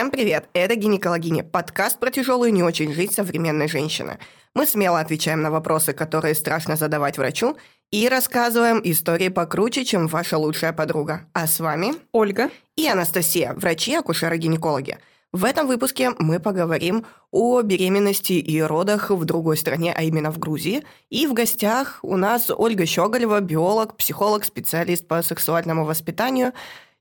[0.00, 0.48] Всем привет!
[0.54, 4.16] Это «Гинекологиня»– подкаст про тяжелую и не очень жизнь современной женщины.
[4.54, 7.58] Мы смело отвечаем на вопросы, которые страшно задавать врачу,
[7.90, 11.26] и рассказываем истории покруче, чем ваша лучшая подруга.
[11.34, 14.96] А с вами Ольга и Анастасия, врачи, акушеры-гинекологи.
[15.32, 20.38] В этом выпуске мы поговорим о беременности и родах в другой стране, а именно в
[20.38, 20.82] Грузии.
[21.10, 26.54] И в гостях у нас Ольга Щеголева, биолог, психолог, специалист по сексуальному воспитанию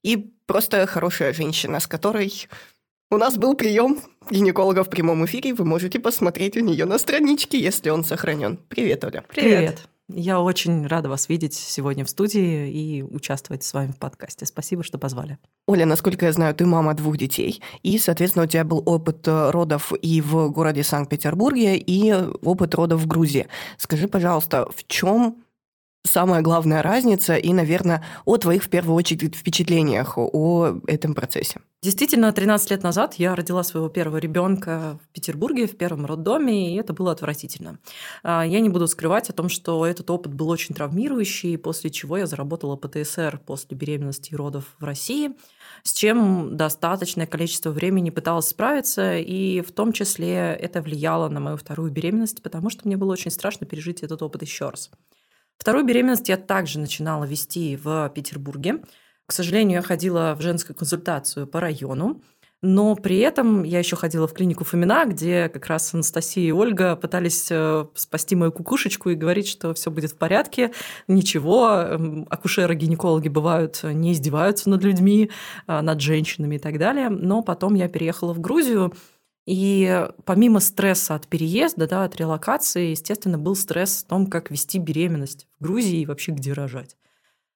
[0.03, 2.49] и просто хорошая женщина, с которой
[3.09, 3.99] у нас был прием
[4.29, 5.53] гинеколога в прямом эфире.
[5.53, 8.57] Вы можете посмотреть у нее на страничке, если он сохранен.
[8.69, 9.23] Привет, Оля.
[9.27, 9.57] Привет.
[9.57, 9.89] Привет.
[10.11, 14.47] Я очень рада вас видеть сегодня в студии и участвовать с вами в подкасте.
[14.47, 15.37] Спасибо, что позвали.
[15.67, 19.51] Оля, насколько я знаю, ты мама двух детей, и, соответственно, у тебя был опыт э,
[19.51, 23.47] родов и в городе Санкт-Петербурге, и опыт родов в Грузии.
[23.77, 25.43] Скажи, пожалуйста, в чем
[26.03, 31.61] самая главная разница и, наверное, о твоих, в первую очередь, впечатлениях о этом процессе?
[31.81, 36.77] Действительно, 13 лет назад я родила своего первого ребенка в Петербурге, в первом роддоме, и
[36.77, 37.79] это было отвратительно.
[38.21, 42.17] А, я не буду скрывать о том, что этот опыт был очень травмирующий, после чего
[42.17, 45.31] я заработала ПТСР после беременности и родов в России,
[45.83, 51.55] с чем достаточное количество времени пыталась справиться, и в том числе это влияло на мою
[51.55, 54.91] вторую беременность, потому что мне было очень страшно пережить этот опыт еще раз.
[55.59, 58.81] Вторую беременность я также начинала вести в Петербурге.
[59.25, 62.23] К сожалению, я ходила в женскую консультацию по району,
[62.61, 66.95] но при этом я еще ходила в клинику Фомина, где как раз Анастасия и Ольга
[66.95, 70.71] пытались э, спасти мою кукушечку и говорить, что все будет в порядке,
[71.07, 71.67] ничего.
[72.29, 75.29] Акушеры-гинекологи бывают, не издеваются над людьми,
[75.67, 77.09] э, над женщинами и так далее.
[77.09, 78.93] Но потом я переехала в Грузию,
[79.49, 84.77] и помимо стресса от переезда, да, от релокации, естественно, был стресс в том, как вести
[84.77, 86.95] беременность в Грузии и вообще где рожать.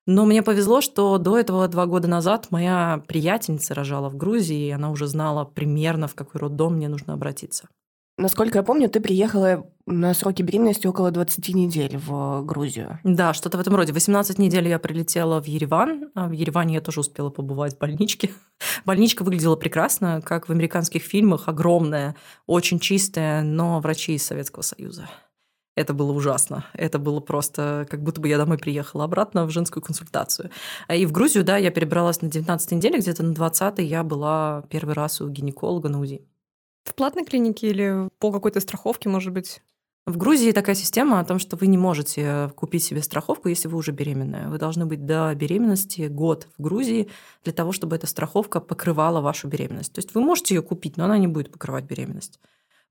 [0.07, 4.71] Но мне повезло, что до этого два года назад моя приятельница рожала в Грузии, и
[4.71, 7.69] она уже знала примерно, в какой роддом мне нужно обратиться.
[8.17, 12.99] Насколько я помню, ты приехала на сроки беременности около 20 недель в Грузию.
[13.03, 13.91] Да, что-то в этом роде.
[13.91, 16.11] 18 недель я прилетела в Ереван.
[16.13, 18.31] А в Ереване я тоже успела побывать в больничке.
[18.85, 22.15] Больничка выглядела прекрасно, как в американских фильмах, огромная,
[22.45, 25.09] очень чистая, но врачи из Советского Союза.
[25.75, 26.65] Это было ужасно.
[26.73, 30.51] Это было просто, как будто бы я домой приехала обратно в женскую консультацию.
[30.87, 34.93] И в Грузию, да, я перебралась на 19 неделе, где-то на 20 я была первый
[34.93, 36.27] раз у гинеколога на УЗИ.
[36.83, 39.61] В платной клинике или по какой-то страховке, может быть?
[40.05, 43.77] В Грузии такая система о том, что вы не можете купить себе страховку, если вы
[43.77, 44.49] уже беременная.
[44.49, 47.09] Вы должны быть до беременности год в Грузии
[47.45, 49.93] для того, чтобы эта страховка покрывала вашу беременность.
[49.93, 52.41] То есть вы можете ее купить, но она не будет покрывать беременность.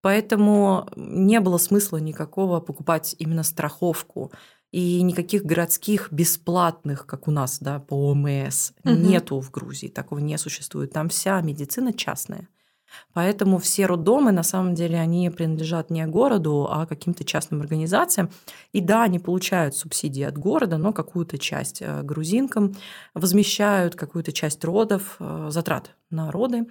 [0.00, 4.32] Поэтому не было смысла никакого покупать именно страховку.
[4.70, 8.94] И никаких городских бесплатных, как у нас, да, по ОМС, угу.
[8.94, 9.88] нету в Грузии.
[9.88, 10.92] Такого не существует.
[10.92, 12.48] Там вся медицина частная.
[13.12, 18.30] Поэтому все роддомы, на самом деле, они принадлежат не городу, а каким-то частным организациям.
[18.72, 22.75] И да, они получают субсидии от города, но какую-то часть э, грузинкам
[23.14, 26.66] возмещают какую-то часть родов, э, затрат на роды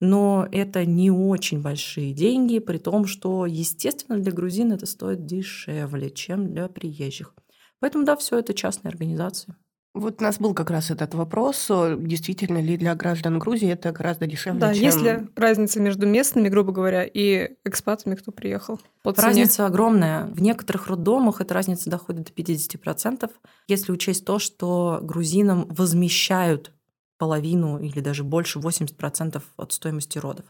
[0.00, 6.10] но это не очень большие деньги, при том, что, естественно, для грузин это стоит дешевле,
[6.10, 7.34] чем для приезжих.
[7.80, 9.54] Поэтому, да, все это частные организации.
[9.92, 14.26] Вот у нас был как раз этот вопрос, действительно ли для граждан Грузии это гораздо
[14.26, 14.84] дешевле, да, чем...
[14.84, 18.80] есть ли разница между местными, грубо говоря, и экспатами, кто приехал?
[19.02, 20.26] По разница огромная.
[20.26, 23.28] В некоторых роддомах эта разница доходит до 50%,
[23.66, 26.72] если учесть то, что грузинам возмещают
[27.18, 30.46] половину или даже больше 80% от стоимости родов.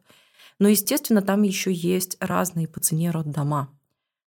[0.58, 3.70] Но, естественно, там еще есть разные по цене роддома.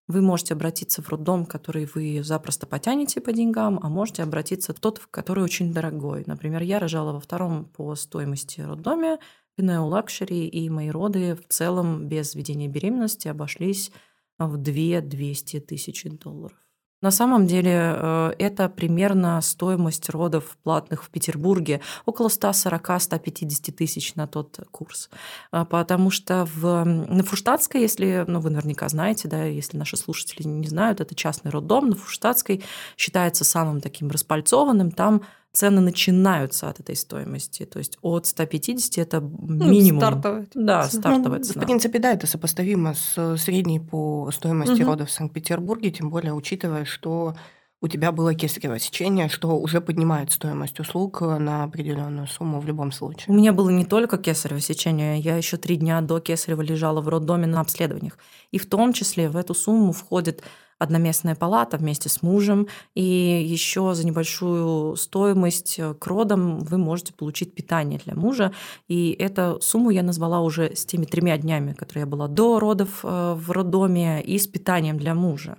[0.07, 4.79] Вы можете обратиться в роддом, который вы запросто потянете по деньгам, а можете обратиться в
[4.79, 6.23] тот, который очень дорогой.
[6.27, 9.19] Например, я рожала во втором по стоимости роддоме,
[9.57, 13.91] Pineo Luxury, и мои роды в целом без введения беременности обошлись
[14.37, 16.62] в 2-200 тысяч долларов.
[17.03, 24.25] На самом деле э, это примерно стоимость родов платных в Петербурге, около 140-150 тысяч на
[24.25, 25.09] тот курс.
[25.51, 30.47] А, потому что в, на Фуштатской, если, ну вы наверняка знаете, да, если наши слушатели
[30.47, 32.63] не знают, это частный роддом, на Фуштатской
[32.95, 35.23] считается самым таким распальцованным, там
[35.53, 37.65] цены начинаются от этой стоимости.
[37.65, 40.01] То есть от 150 это ну, минимум.
[40.01, 40.47] Ну, стартовая.
[40.55, 41.61] Да, стартовая ну, цена.
[41.61, 44.91] В принципе, да, это сопоставимо с средней по стоимости угу.
[44.91, 47.35] родов в Санкт-Петербурге, тем более учитывая, что
[47.81, 52.93] у тебя было кесарево сечение, что уже поднимает стоимость услуг на определенную сумму в любом
[52.93, 53.25] случае.
[53.27, 57.09] У меня было не только кесарево сечение, я еще три дня до кесарева лежала в
[57.09, 58.17] роддоме на обследованиях.
[58.51, 60.43] И в том числе в эту сумму входит
[60.83, 67.55] одноместная палата вместе с мужем, и еще за небольшую стоимость к родам вы можете получить
[67.55, 68.51] питание для мужа.
[68.87, 72.99] И эту сумму я назвала уже с теми тремя днями, которые я была до родов
[73.03, 75.57] э, в роддоме, и с питанием для мужа.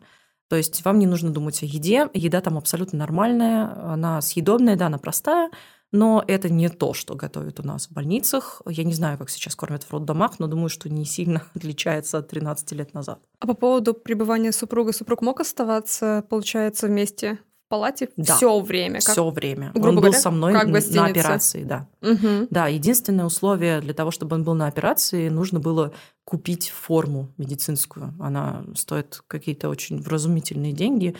[0.48, 2.08] То есть вам не нужно думать о еде.
[2.14, 5.50] Еда там абсолютно нормальная, она съедобная, да, она простая,
[5.94, 8.62] но это не то, что готовят у нас в больницах.
[8.66, 12.28] Я не знаю, как сейчас кормят в роддомах, но думаю, что не сильно отличается от
[12.28, 13.20] 13 лет назад.
[13.38, 18.34] А по поводу пребывания супруга, супруг мог оставаться, получается, вместе в палате Да.
[18.34, 18.94] все время?
[18.94, 19.12] Как...
[19.12, 19.70] Все время.
[19.72, 21.86] грубо он был говоря, со мной как на операции, да.
[22.00, 22.48] Мгм.
[22.50, 25.92] Да, единственное условие для того, чтобы он был на операции, нужно было
[26.24, 28.14] купить форму медицинскую.
[28.18, 31.14] Она стоит какие-то очень вразумительные деньги.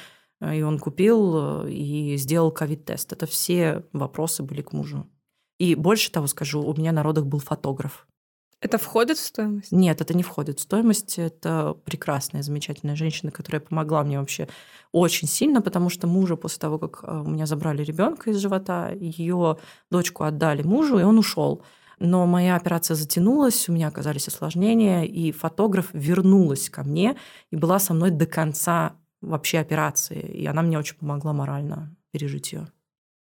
[0.53, 3.13] И он купил э, и сделал ковид-тест.
[3.13, 5.07] Это все вопросы были к мужу.
[5.59, 8.07] И больше того скажу, у меня на родах был фотограф.
[8.61, 9.73] Это входит в стоимость?
[9.73, 11.19] Нет, это не входит в стоимость.
[11.19, 14.49] Это прекрасная, замечательная женщина, которая помогла мне вообще
[14.91, 18.91] очень сильно, потому что мужа после того, как э, у меня забрали ребенка из живота,
[18.91, 19.59] ее
[19.91, 21.63] дочку отдали мужу, и он ушел.
[21.99, 27.17] Но моя операция затянулась, у меня оказались осложнения, и фотограф вернулась ко мне
[27.51, 28.97] и была со мной до конца
[29.29, 30.21] вообще операции.
[30.21, 32.69] И она мне очень помогла морально пережить ее.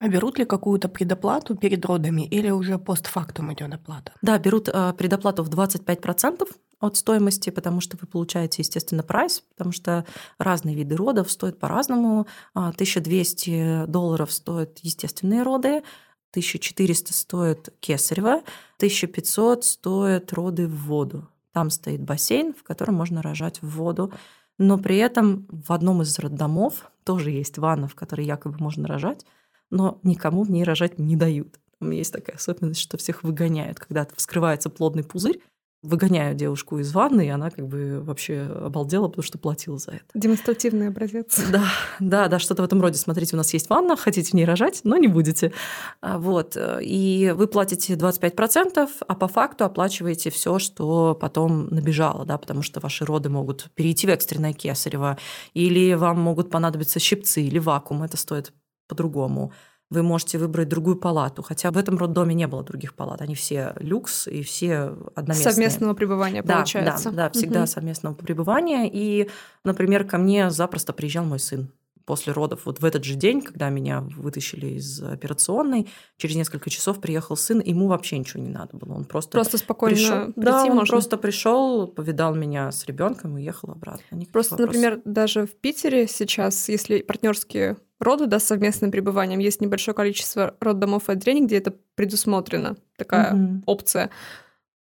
[0.00, 4.12] А берут ли какую-то предоплату перед родами или уже постфактум идет оплата?
[4.23, 6.49] Да, берут э, предоплату в 25%
[6.81, 10.06] от стоимости, потому что вы получаете, естественно, прайс, потому что
[10.38, 12.26] разные виды родов стоят по-разному.
[12.55, 15.82] А, 1200 долларов стоят естественные роды,
[16.31, 18.43] 1400 стоит кесарево,
[18.79, 21.29] 1500 стоят роды в воду.
[21.53, 24.12] Там стоит бассейн, в котором можно рожать в воду.
[24.61, 29.25] Но при этом в одном из роддомов тоже есть ванна, в которой якобы можно рожать,
[29.71, 31.59] но никому в ней рожать не дают.
[31.79, 33.79] Там есть такая особенность, что всех выгоняют.
[33.79, 35.41] Когда вскрывается плодный пузырь,
[35.82, 40.05] выгоняют девушку из ванны, и она как бы вообще обалдела, потому что платила за это.
[40.15, 41.41] Демонстративный образец.
[41.50, 41.65] Да,
[41.99, 42.97] да, да, что-то в этом роде.
[42.97, 45.53] Смотрите, у нас есть ванна, хотите в ней рожать, но не будете.
[46.00, 46.56] А, Вот.
[46.81, 52.81] И вы платите 25%, а по факту оплачиваете все, что потом набежало, да, потому что
[52.81, 55.19] ваши роды могут перейти в экстренное кесарево,
[55.55, 58.53] или вам могут понадобиться щипцы или вакуум, это стоит
[58.87, 59.53] по-другому.
[59.91, 63.21] Вы можете выбрать другую палату, хотя в этом роддоме не было других палат.
[63.23, 65.53] Они все люкс и все одноместные.
[65.53, 67.11] Совместного пребывания, Да, получается.
[67.11, 67.67] Да, да, всегда Мгм.
[67.67, 68.89] совместного пребывания.
[68.93, 69.29] И,
[69.65, 71.73] например, ко мне запросто приезжал мой сын
[72.07, 72.63] после родов.
[72.67, 77.61] Вот в этот же день, когда меня вытащили из операционной, через несколько часов приехал сын,
[77.61, 78.95] ему вообще ничего не надо было.
[78.95, 80.33] Он просто, Просто спокойно пришел.
[80.37, 80.87] Да, он можно.
[80.87, 84.03] просто пришел, повидал меня с ребенком и уехал обратно.
[84.17, 84.75] Никаких Просто, вопросов.
[84.83, 90.56] например, даже в Питере сейчас, если партнерские роды, да, с совместным пребыванием, есть небольшое количество
[90.61, 93.62] роддомов и отделений, где это предусмотрено, такая Мгм.
[93.67, 94.11] опция.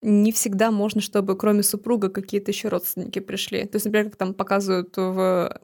[0.03, 3.65] Не всегда можно, чтобы кроме супруга какие-то еще родственники пришли.
[3.65, 5.61] То есть, например, как там показывают в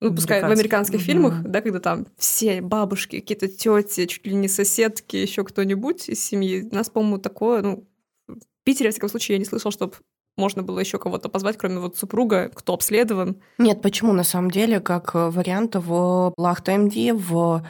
[0.00, 0.98] ну, пускай в Американских.
[0.98, 1.04] Мгм.
[1.04, 6.20] фильмах, да, когда там все бабушки, какие-то тети, чуть ли не соседки, еще кто-нибудь из
[6.24, 6.68] семьи.
[6.70, 7.84] У нас, по-моему, такое, ну,
[8.26, 9.94] в Питере, во всяком случае, я не слышал, чтобы
[10.36, 13.36] можно было еще кого-то позвать, кроме вот супруга, кто обследован.
[13.58, 17.62] Нет, почему на самом деле, как э, вариант в Лахта МД, в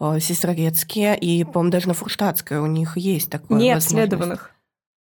[0.00, 3.58] э, Сестрорецке и, по-моему, даже на Фурштадтской у них есть такое.
[3.58, 3.86] не возможность.
[4.12, 4.50] обследованных.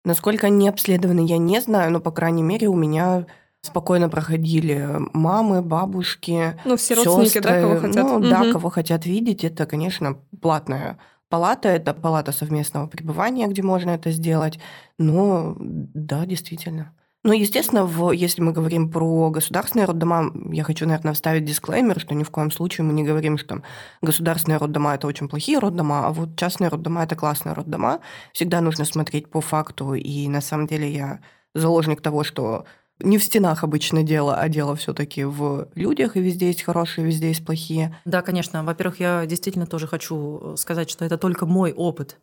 [0.05, 3.25] Насколько они обследованы, я не знаю, но, по крайней мере, у меня
[3.61, 7.87] спокойно проходили мамы, бабушки, Ну, все родственники, да, кого сестры.
[7.89, 8.03] хотят.
[8.05, 8.51] Ну, да, Мгм.
[8.53, 9.43] кого хотят видеть.
[9.45, 10.97] Это, конечно, платная
[11.33, 14.59] палата, это палата совместного пребывания, где можно это сделать.
[14.99, 16.93] Но да, действительно.
[17.23, 22.13] Ну, естественно, в, если мы говорим про государственные роддома, я хочу, наверное, вставить дисклеймер, что
[22.13, 23.63] ни в коем случае мы не говорим, что
[24.03, 28.01] государственные роддома– это очень плохие роддома, а вот частные роддома– это классные роддома.
[28.31, 31.19] Всегда нужно смотреть по факту, и на самом деле я
[31.55, 32.65] заложник того, что
[32.99, 37.05] не в стенах обычно дело, а дело все таки в людях, и везде есть хорошие,
[37.05, 37.97] везде есть плохие.
[38.05, 38.63] Да, конечно.
[38.63, 42.19] Во-первых, я действительно тоже хочу сказать, что это только мой опыт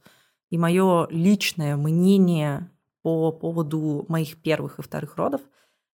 [0.50, 2.70] и мое личное мнение
[3.02, 5.40] по поводу моих первых и вторых родов.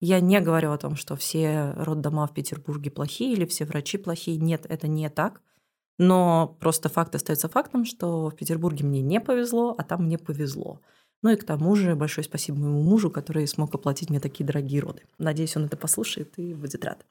[0.01, 4.39] Я не говорю о том, что все роддома в Петербурге плохие или все врачи плохие.
[4.39, 5.43] Нет, это не так.
[5.99, 10.81] Но просто факт остается фактом, что в Петербурге мне не повезло, а там мне повезло.
[11.23, 14.81] Ну и к тому же большое спасибо моему мужу, который смог оплатить мне такие дорогие
[14.81, 15.03] роды.
[15.19, 17.05] Надеюсь, он это послушает и будет рад.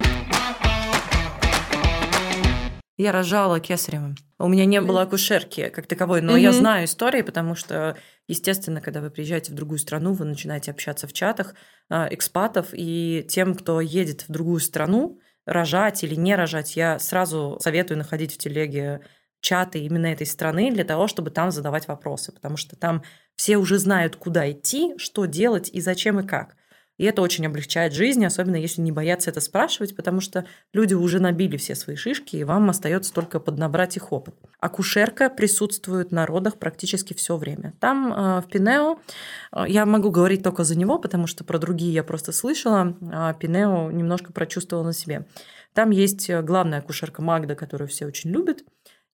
[2.97, 4.15] Я рожала кесаревым.
[4.39, 6.57] У меня не было акушерки как таковой, но я Мгм.
[6.57, 7.95] знаю истории, потому что,
[8.27, 11.53] естественно, когда вы приезжаете в другую страну, вы начинаете общаться в чатах
[11.89, 17.57] а, экспатов, и тем, кто едет в другую страну, рожать или не рожать, я сразу
[17.61, 18.99] советую находить в телеге
[19.41, 23.03] чаты именно этой страны для того, чтобы там задавать вопросы, потому что там
[23.35, 26.55] все уже знают, куда идти, что делать и зачем и как.
[26.99, 31.21] И это очень облегчает жизнь, особенно если не бояться это спрашивать, потому что люди уже
[31.21, 34.35] набили все свои шишки, и вам остается только поднабрать их опыт.
[34.59, 37.73] Акушерка присутствует на родах практически все время.
[37.79, 38.99] Там э, в Пинео,
[39.53, 43.33] э, я могу говорить только за него, потому что про другие я просто слышала, а
[43.33, 45.25] Пинео немножко прочувствовала на себе.
[45.73, 48.63] Там есть главная акушерка Магда, которую все очень любят,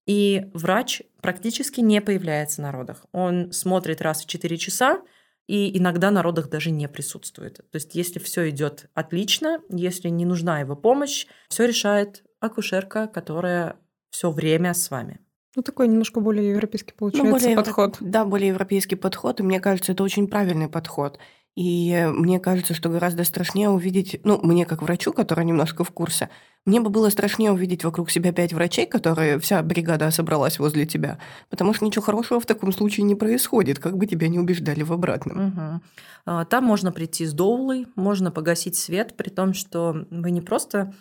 [0.05, 3.05] и врач практически не появляется на родах.
[3.11, 5.01] Он смотрит раз в 4 часа,
[5.47, 7.57] и иногда на родах даже не присутствует.
[7.57, 13.77] То есть если все идет отлично, если не нужна его помощь, все решает акушерка, которая
[14.09, 15.19] все время с вами.
[15.55, 17.95] Ну, такой немножко более европейский получается ну, более подход.
[17.95, 18.11] Евро...
[18.11, 21.17] Да, более европейский подход, и мне кажется, это очень правильный подход.
[21.55, 26.29] И мне кажется, что гораздо страшнее увидеть, ну, мне как врачу, который немножко в курсе,
[26.65, 31.19] мне бы было страшнее увидеть вокруг себя пять врачей, которые вся бригада собралась возле тебя,
[31.49, 34.91] потому что ничего хорошего в таком случае не происходит, как бы тебя не убеждали в
[34.91, 35.81] обратном.
[36.25, 36.45] Угу.
[36.49, 40.93] Там можно прийти с доулой, можно погасить свет, при том, что вы не просто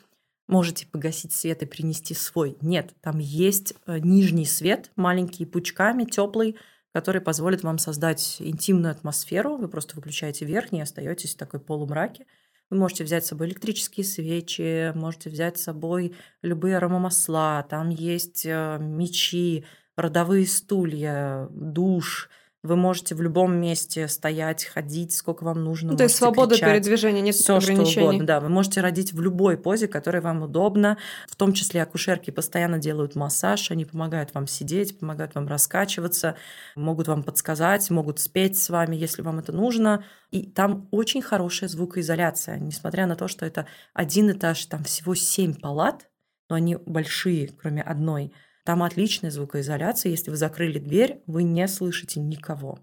[0.47, 2.59] можете погасить свет и принести свой.
[2.61, 6.57] Нет, там есть э, нижний свет, маленький пучками, теплый,
[6.93, 9.57] который позволит вам создать интимную атмосферу.
[9.57, 12.27] Вы просто выключаете верхний и остаетесь в такой полумраке.
[12.71, 17.67] Вы можете взять с собой электрические свечи, можете взять с собой любые аромамасла.
[17.69, 19.65] Там есть э, мечи,
[19.97, 22.31] родовые стулья, душ–
[22.65, 25.93] вы можете в любом месте стоять, ходить, сколько вам нужно.
[25.93, 27.91] Ну, то есть свобода кричать, передвижения, нет все, ограничений.
[27.91, 28.41] Что угодно, да.
[28.41, 30.97] Вы можете родить в любой позе, которая вам удобна.
[31.29, 36.37] В том числе акушерки постоянно делают массаж, они помогают вам сидеть, помогают вам раскачиваться,
[36.75, 40.03] могут вам подсказать, могут спеть с вами, если вам это нужно.
[40.31, 45.53] И там очень хорошая звукоизоляция, несмотря на то, что это один этаж, там всего семь
[45.55, 46.09] палат,
[46.49, 48.33] но они большие, кроме одной–
[48.65, 50.11] там отличная звукоизоляция.
[50.11, 52.79] Если вы закрыли дверь, вы не слышите никого.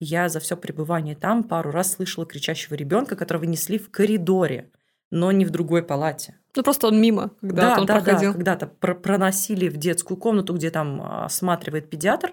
[0.00, 4.70] Я за все пребывание там пару раз слышала кричащего ребенка, которого несли в коридоре,
[5.10, 6.38] но не в другой палате.
[6.56, 8.30] Ну просто он мимо, когда да, он да, проходил.
[8.30, 12.32] Да, когда-то пр- проносили в детскую комнату, где там осматривает педиатр,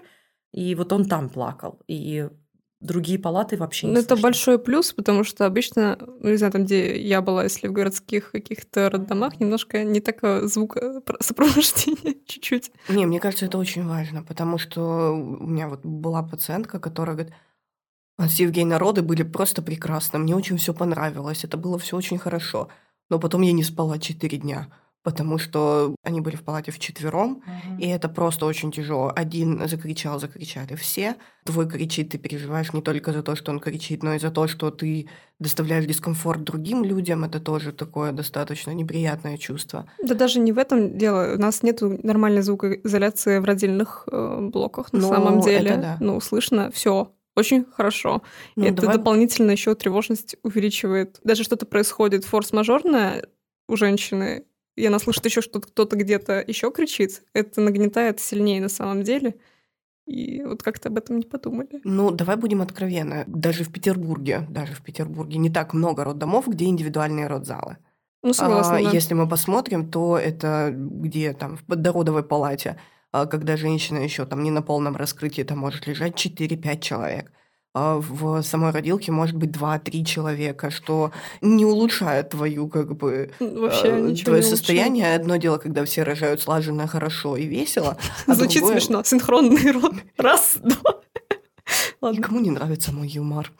[0.52, 1.80] и вот он там плакал.
[1.88, 2.28] И
[2.82, 6.64] другие палаты вообще не Ну, это большой плюс, потому что обычно, ну, не знаю, там,
[6.64, 10.76] где я была, если в городских каких-то роддомах, немножко не такое звук
[11.20, 12.72] сопровождения чуть-чуть.
[12.88, 17.34] Не, мне кажется, это очень важно, потому что у меня вот была пациентка, которая говорит,
[18.28, 22.68] все Евгения роды были просто прекрасно, мне очень все понравилось, это было все очень хорошо.
[23.10, 24.68] Но потом я не спала 4 дня
[25.02, 27.80] потому что они были в палате вчетвером, uh-huh.
[27.80, 29.12] и это просто очень тяжело.
[29.14, 31.16] Один закричал, закричали все.
[31.44, 34.46] Твой кричит, ты переживаешь не только за то, что он кричит, но и за то,
[34.46, 35.08] что ты
[35.40, 37.24] доставляешь дискомфорт другим людям.
[37.24, 39.86] Это тоже такое достаточно неприятное чувство.
[40.02, 41.34] Да даже не в этом дело.
[41.34, 45.76] У нас нет нормальной звукоизоляции в родильных э, блоках на ну, самом деле.
[45.76, 45.96] Да.
[46.00, 48.22] Ну, слышно все очень хорошо.
[48.56, 48.98] Ну, это давай...
[48.98, 51.18] дополнительно еще тревожность увеличивает.
[51.24, 53.26] Даже что-то происходит форс-мажорное
[53.68, 54.44] у женщины,
[54.76, 59.36] и она слышит еще, что кто-то где-то еще кричит, это нагнетает сильнее на самом деле.
[60.06, 61.80] И вот как-то об этом не подумали.
[61.84, 63.24] Ну, давай будем откровенны.
[63.28, 67.78] Даже в Петербурге, даже в Петербурге не так много роддомов, где индивидуальные родзалы.
[68.22, 68.90] Ну, согласна, а, да.
[68.90, 72.80] Если мы посмотрим, то это где там в поддородовой палате,
[73.12, 77.32] а, когда женщина еще там не на полном раскрытии, там может лежать 4-5 человек.
[77.74, 81.10] А в самой родилке может быть 2-3 человека, что
[81.40, 85.04] не улучшает твою, как бы, Вообще э, твое состояние.
[85.04, 85.20] Улучшает.
[85.22, 87.96] Одно дело, когда все рожают слаженно, хорошо и весело.
[88.26, 88.78] А Звучит другое...
[88.78, 89.02] смешно.
[89.04, 89.94] Синхронный род.
[90.18, 91.00] Раз, два.
[92.02, 92.18] Ладно.
[92.18, 93.50] Никому не нравится мой юмор.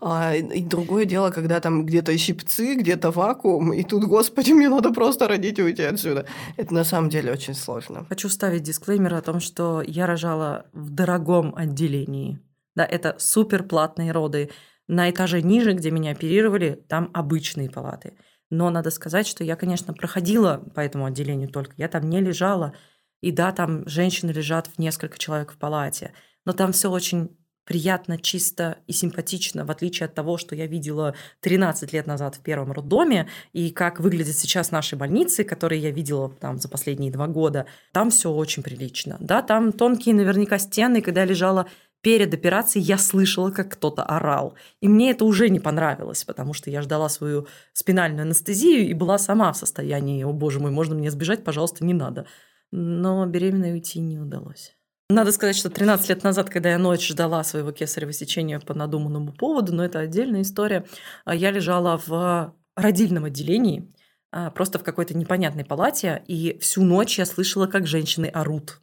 [0.00, 4.92] А, и другое дело, когда там где-то щипцы, где-то вакуум, и тут, господи, мне надо
[4.92, 6.26] просто родить и уйти отсюда.
[6.56, 8.04] Это на самом деле очень сложно.
[8.08, 12.38] Хочу ставить дисклеймер о том, что я рожала в дорогом отделении.
[12.74, 14.50] Да, это суперплатные роды.
[14.88, 18.14] На этаже ниже, где меня оперировали, там обычные палаты.
[18.50, 21.72] Но надо сказать, что я, конечно, проходила по этому отделению только.
[21.76, 22.74] Я там не лежала.
[23.20, 26.12] И да, там женщины лежат в несколько человек в палате.
[26.44, 27.30] Но там все очень
[27.64, 32.40] приятно, чисто и симпатично, в отличие от того, что я видела 13 лет назад в
[32.40, 37.28] первом роддоме, и как выглядят сейчас наши больницы, которые я видела там за последние два
[37.28, 39.16] года, там все очень прилично.
[39.20, 41.68] Да, там тонкие наверняка стены, когда я лежала
[42.02, 44.54] перед операцией я слышала, как кто-то орал.
[44.80, 49.18] И мне это уже не понравилось, потому что я ждала свою спинальную анестезию и была
[49.18, 52.26] сама в состоянии, о боже мой, можно мне сбежать, пожалуйста, не надо.
[52.72, 54.76] Но беременной уйти не удалось.
[55.10, 59.32] Надо сказать, что 13 лет назад, когда я ночь ждала своего кесарево сечения по надуманному
[59.32, 60.86] поводу, но это отдельная история,
[61.24, 63.92] а, я лежала в родильном отделении,
[64.30, 68.80] а, просто в какой-то непонятной палате, и всю ночь я слышала, как женщины орут.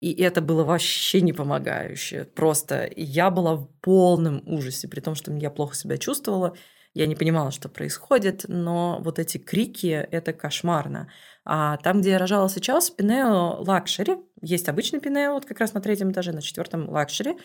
[0.00, 2.24] И это было вообще не помогающее.
[2.24, 6.56] Просто я была в полном ужасе, при том, что я плохо себя чувствовала.
[6.94, 11.08] Я не понимала, что происходит, но вот эти крики– это кошмарно.
[11.44, 15.80] А там, где я рожала сейчас, Pineo Luxury, есть обычный Pineo, вот как раз на
[15.80, 17.36] третьем этаже, на четвертом Luxury,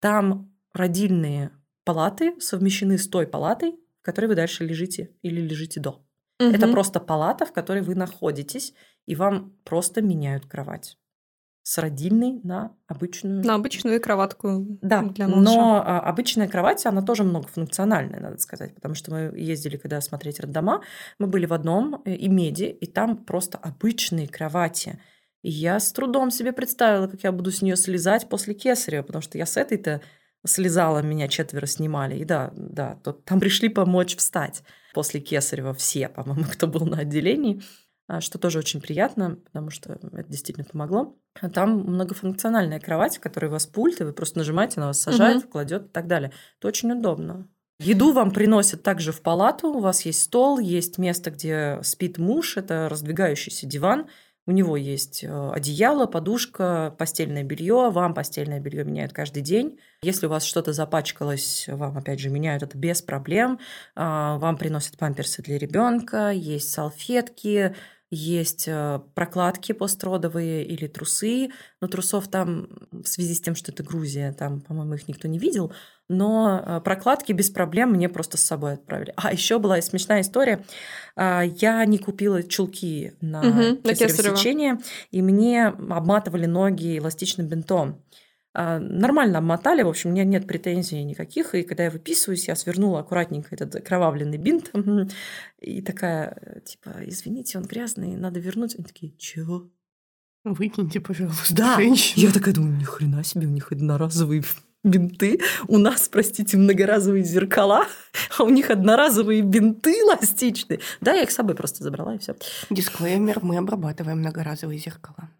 [0.00, 1.50] там родильные
[1.84, 5.90] палаты совмещены с той палатой, в которой вы дальше лежите или лежите до.
[6.40, 6.50] Угу.
[6.50, 8.74] Это просто палата, в которой вы находитесь,
[9.06, 10.96] и вам просто меняют кровать
[11.68, 13.44] с родильной на обычную.
[13.44, 14.66] На обычную кроватку.
[14.80, 15.52] Да, для малыша.
[15.52, 20.40] но а, обычная кровать, она тоже многофункциональная, надо сказать, потому что мы ездили, когда смотреть
[20.40, 20.82] роддома,
[21.18, 24.98] мы были в одном э, и меди, и там просто обычные кровати.
[25.42, 29.20] И я с трудом себе представила, как я буду с нее слезать после кесарева, потому
[29.20, 30.00] что я с этой-то
[30.46, 32.16] слезала, меня четверо снимали.
[32.16, 34.62] И да, да, то, там пришли помочь встать
[34.94, 37.60] после кесарева все, по-моему, кто был на отделении.
[38.08, 41.14] А, что тоже очень приятно, потому что это действительно помогло.
[41.40, 45.00] А там многофункциональная кровать, в которой у вас пульт, и вы просто нажимаете, она вас
[45.00, 45.48] сажает, угу.
[45.48, 46.32] кладет и так далее.
[46.58, 47.46] Это очень удобно.
[47.80, 49.68] Еду вам приносят также в палату.
[49.68, 54.06] У вас есть стол, есть место, где спит муж, это раздвигающийся диван.
[54.48, 57.90] У него есть э, одеяло, подушка, постельное белье.
[57.90, 59.78] Вам постельное белье меняют каждый день.
[60.02, 63.60] Если у вас что-то запачкалось, вам опять же меняют это без проблем.
[63.94, 67.76] А, вам приносят памперсы для ребенка, есть салфетки,
[68.10, 71.50] есть э, прокладки постродовые или трусы,
[71.80, 75.38] но трусов там в связи с тем, что это Грузия, там, по-моему, их никто не
[75.38, 75.72] видел,
[76.08, 79.12] но э, прокладки без проблем мне просто с собой отправили.
[79.16, 80.64] А еще была смешная история.
[81.16, 84.78] А, я не купила чулки на угу, кесарево сечение,
[85.10, 88.02] и мне обматывали ноги эластичным бинтом.
[88.54, 91.54] А, нормально обмотали, в общем, у меня нет претензий никаких.
[91.54, 94.72] И когда я выписываюсь, я свернула аккуратненько этот кровавленный бинт.
[95.58, 98.74] И такая, типа, извините, он грязный, надо вернуть.
[98.76, 99.70] Они такие, чего?
[100.44, 101.76] Выкиньте, пожалуйста, да.
[101.76, 102.26] женщину.
[102.26, 104.42] Я такая думаю, ни хрена себе, у них одноразовые
[104.84, 105.40] бинты.
[105.66, 107.86] У нас, простите, многоразовые зеркала,
[108.38, 110.80] а у них одноразовые бинты эластичные.
[111.00, 112.36] Да, я их с собой просто забрала, и все.
[112.70, 115.30] Дисклеймер, мы обрабатываем многоразовые зеркала.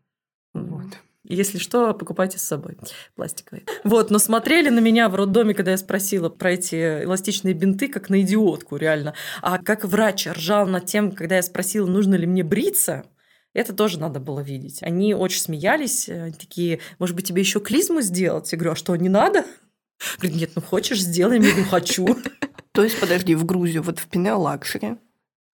[1.30, 2.78] Если что, покупайте с собой
[3.14, 3.64] пластиковые.
[3.84, 8.08] Вот, но смотрели на меня в роддоме, когда я спросила про эти эластичные бинты, как
[8.08, 9.14] на идиотку, реально.
[9.42, 13.04] А как врач ржал над тем, когда я спросила, нужно ли мне бриться,
[13.52, 14.82] это тоже надо было видеть.
[14.82, 18.50] Они очень смеялись, они такие, может быть, тебе еще клизму сделать?
[18.50, 19.44] Я говорю, а что, не надо?
[20.18, 22.16] Говорит, нет, ну хочешь, сделай, я говорю, хочу.
[22.72, 24.96] То есть, подожди, в Грузию, вот в Pineo Luxury,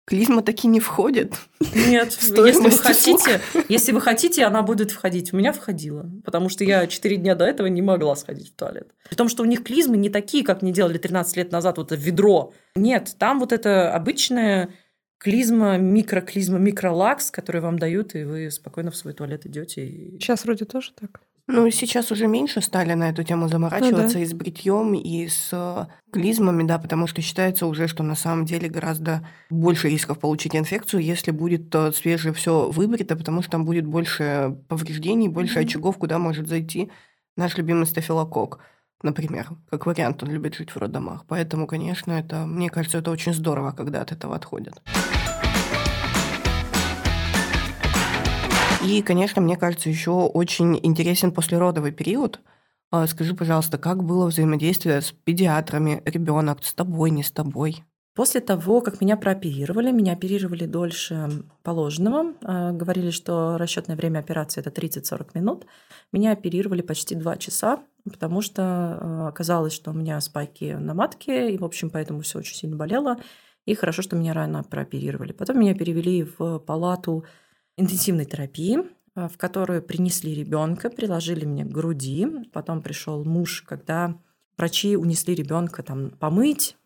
[0.05, 1.35] Клизма таки не входит.
[1.61, 5.31] Нет, если вы хотите, если вы хотите, она будет входить.
[5.33, 8.89] У меня входила, потому что я 4 дня до этого не могла сходить в туалет.
[9.09, 11.93] При том, что у них клизмы не такие, как мне делали 13 лет назад, вот
[11.93, 12.53] это ведро.
[12.75, 14.71] Нет, там вот это обычная
[15.19, 19.85] клизма, микроклизма, микролакс, который вам дают, и вы спокойно в свой туалет идете.
[19.85, 20.19] И...
[20.19, 21.21] Сейчас вроде тоже так.
[21.47, 24.19] Ну, сейчас уже меньше стали на эту тему заморачиваться ну, да.
[24.21, 28.45] и с бритьем, и с э, клизмами, да, потому что считается уже, что на самом
[28.45, 33.65] деле гораздо больше рисков получить инфекцию, если будет э, свежее все выбрито, потому что там
[33.65, 35.65] будет больше повреждений, больше mm-hmm.
[35.65, 36.89] очагов, куда может зайти
[37.35, 38.59] наш любимый стафилококк.
[39.01, 41.25] Например, как вариант, он любит жить в роддомах.
[41.27, 44.81] Поэтому, конечно, это, мне кажется, это очень здорово, когда от этого отходят.
[48.85, 52.41] И, конечно, мне кажется, еще очень интересен послеродовый период.
[52.91, 57.83] А, скажи, пожалуйста, как было взаимодействие с педиатрами, ребенок с тобой, не с тобой?
[58.13, 61.29] После того, как меня прооперировали, меня оперировали дольше
[61.63, 65.65] положенного, а, говорили, что расчетное время операции это 30-40 минут,
[66.11, 71.51] меня оперировали почти 2 часа, потому что а, оказалось, что у меня спайки на матке,
[71.51, 73.17] и, в общем, поэтому все очень сильно болело.
[73.65, 75.31] И хорошо, что меня рано прооперировали.
[75.31, 77.23] Потом меня перевели в палату
[77.77, 78.79] интенсивной терапии,
[79.15, 82.27] э, в которую принесли ребенка, приложили мне к груди.
[82.51, 84.15] Потом пришел муж, когда
[84.57, 86.77] врачи унесли ребенка там помыть,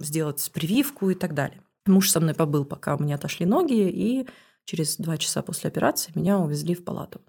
[0.00, 1.60] сделать прививку и так далее.
[1.86, 4.26] Муж со мной побыл, пока у меня отошли ноги, и
[4.64, 7.20] через два часа после операции меня увезли в палату.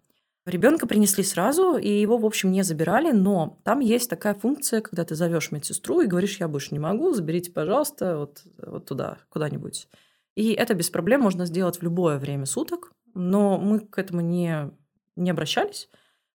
[0.46, 5.04] Ребенка принесли сразу, и его, в общем, не забирали, но там есть такая функция, когда
[5.04, 9.88] ты зовешь медсестру и говоришь, я больше не могу, заберите, пожалуйста, вот, вот туда, куда-нибудь.
[10.36, 14.70] И это без проблем можно сделать в любое время суток, но мы к этому не,
[15.16, 15.90] не обращались,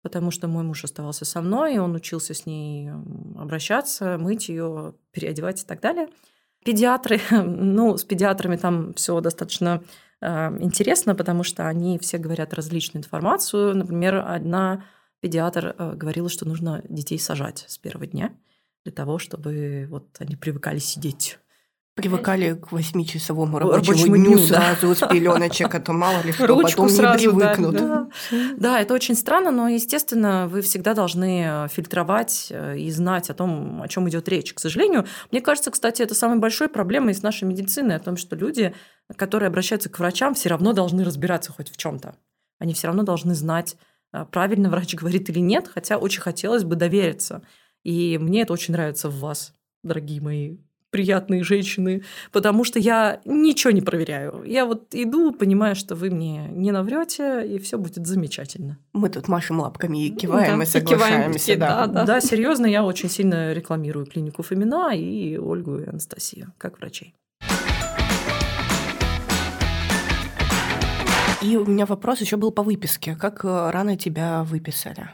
[0.04, 2.92] потому что мой муж оставался со мной, и он учился с ней
[3.36, 6.08] обращаться, мыть ее, переодевать и так далее.
[6.64, 9.84] Педиатры, ну, с педиатрами там все достаточно
[10.22, 13.76] э, интересно, потому что они все говорят различную информацию.
[13.76, 14.86] Например, одна
[15.22, 18.32] педиатр э, говорила, что нужно детей сажать с первого дня
[18.84, 21.40] для того, чтобы вот они привыкали сидеть
[21.98, 24.76] Привыкали к восьмичасовому рабочему, Рабочему дню, дню, да.
[24.76, 27.76] сразу с пеленочек, а то мало ли что, Ручку потом сразу не привыкнут.
[27.76, 28.08] да.
[28.56, 33.34] Да, это очень странно, но, естественно, вы всегда должны э, фильтровать э, и знать о
[33.34, 34.54] том, о чем идет речь.
[34.54, 38.36] К сожалению, мне кажется, кстати, это самой большой проблемой с нашей медициной, о том, что
[38.36, 38.76] люди,
[39.16, 42.16] которые обращаются к врачам, все равно должны разбираться хоть в чем-то.
[42.60, 43.76] Они все равно должны знать,
[44.14, 47.42] э, правильно врач говорит или нет, хотя очень хотелось бы довериться.
[47.84, 50.58] И мне это очень нравится в вас, дорогие мои
[50.98, 54.42] приятные женщины, потому что я ничего не проверяю.
[54.48, 58.80] Я вот иду, понимаю, что вы мне не наврете, и все будет замечательно.
[58.94, 61.40] Мы тут машем лапками и киваем Да, и и киваем соглашаемся.
[61.40, 61.86] такие, да.
[61.86, 62.04] да.
[62.04, 67.14] Да, серьезно, я очень сильно рекламирую клинику Фомина и Ольгу и Анастасию, как врачей.
[71.44, 73.16] И у меня вопрос еще был по выписке.
[73.16, 75.12] Как э, рано тебя выписали?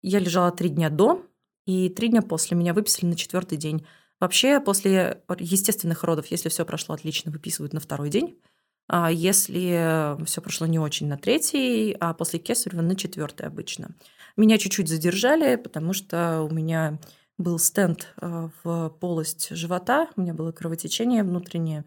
[0.00, 1.22] Я лежала три дня до,
[1.66, 3.84] и три дня после меня выписали на четвертый день.
[4.20, 8.38] Вообще, после естественных родов, если все прошло отлично, выписывают на второй день.
[8.86, 13.94] А если все прошло не очень, на третий, а после кесарева на четвертый обычно.
[14.36, 16.98] Меня чуть-чуть задержали, потому что у меня
[17.38, 21.84] был стенд э, в полость живота, у меня было кровотечение внутреннее,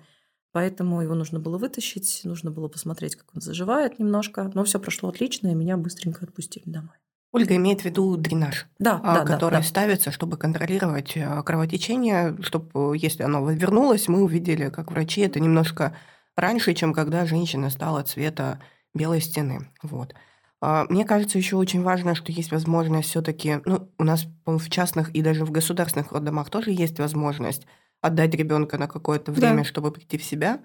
[0.52, 4.50] поэтому его нужно было вытащить, нужно было посмотреть, как он заживает немножко.
[4.54, 7.03] Но все прошло отлично, и меня быстренько отпустили домой.
[7.34, 9.64] Ольга имеет в виду дренаж, Да, а, да, да, который да.
[9.64, 15.98] ставится, чтобы контролировать э, кровотечение, чтобы, если оно вернулось, мы увидели, как врачи, это немножко
[16.38, 18.60] раньше, чем когда женщина стала цвета
[18.94, 19.72] белой стены.
[19.82, 20.14] Вот.
[20.62, 25.10] А, Мне кажется, еще очень важно, что есть возможность все-таки, ну, у нас в частных
[25.16, 27.66] и даже в государственных роддомах тоже есть возможность
[28.02, 29.40] отдать ребенка на какое-то Да.
[29.40, 30.60] время, чтобы прийти в себя.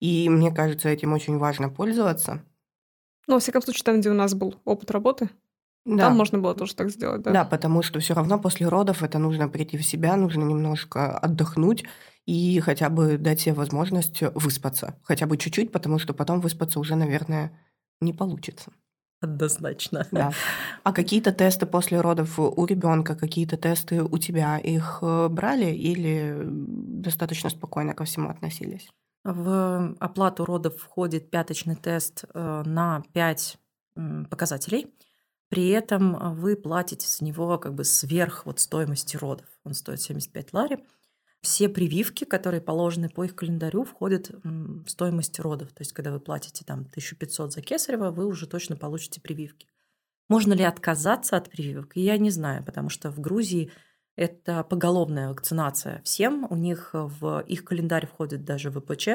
[0.00, 2.42] И мне кажется, этим очень важно пользоваться.
[3.28, 5.28] Ну, во всяком случае, там, где у нас был опыт работы,
[5.84, 6.08] Да.
[6.08, 7.32] там можно было тоже так сделать, да.
[7.32, 11.84] Да, потому что все равно после родов это нужно прийти в себя, нужно немножко отдохнуть
[12.24, 14.94] и хотя бы дать себе возможность выспаться.
[15.02, 17.58] Хотя бы чуть-чуть, потому что потом выспаться уже, наверное,
[18.00, 18.72] не получится.
[19.20, 20.06] Однозначно.
[20.10, 20.32] Да.
[20.82, 26.42] А какие-то тесты после родов у ребенка, какие-то тесты у тебя, их э, брали или
[26.44, 28.88] достаточно спокойно ко всему относились?
[29.24, 33.58] В оплату родов входит пяточный тест э, на 5
[34.28, 34.92] показателей.
[35.52, 39.44] При этом э, вы платите за него как бы сверх вот стоимости родов.
[39.64, 40.78] Он стоит 75 лари.
[41.42, 45.68] Все прививки, которые положены по их календарю, входят в стоимость родов.
[45.74, 49.66] То есть, когда вы платите там 1500 за кесарево, вы уже точно получите прививки.
[50.30, 51.96] Можно ли отказаться от прививок?
[51.96, 53.70] Я не знаю, потому что в Грузии
[54.16, 56.46] это поголовная вакцинация всем.
[56.48, 59.08] У них в их календарь входит даже ВПЧ,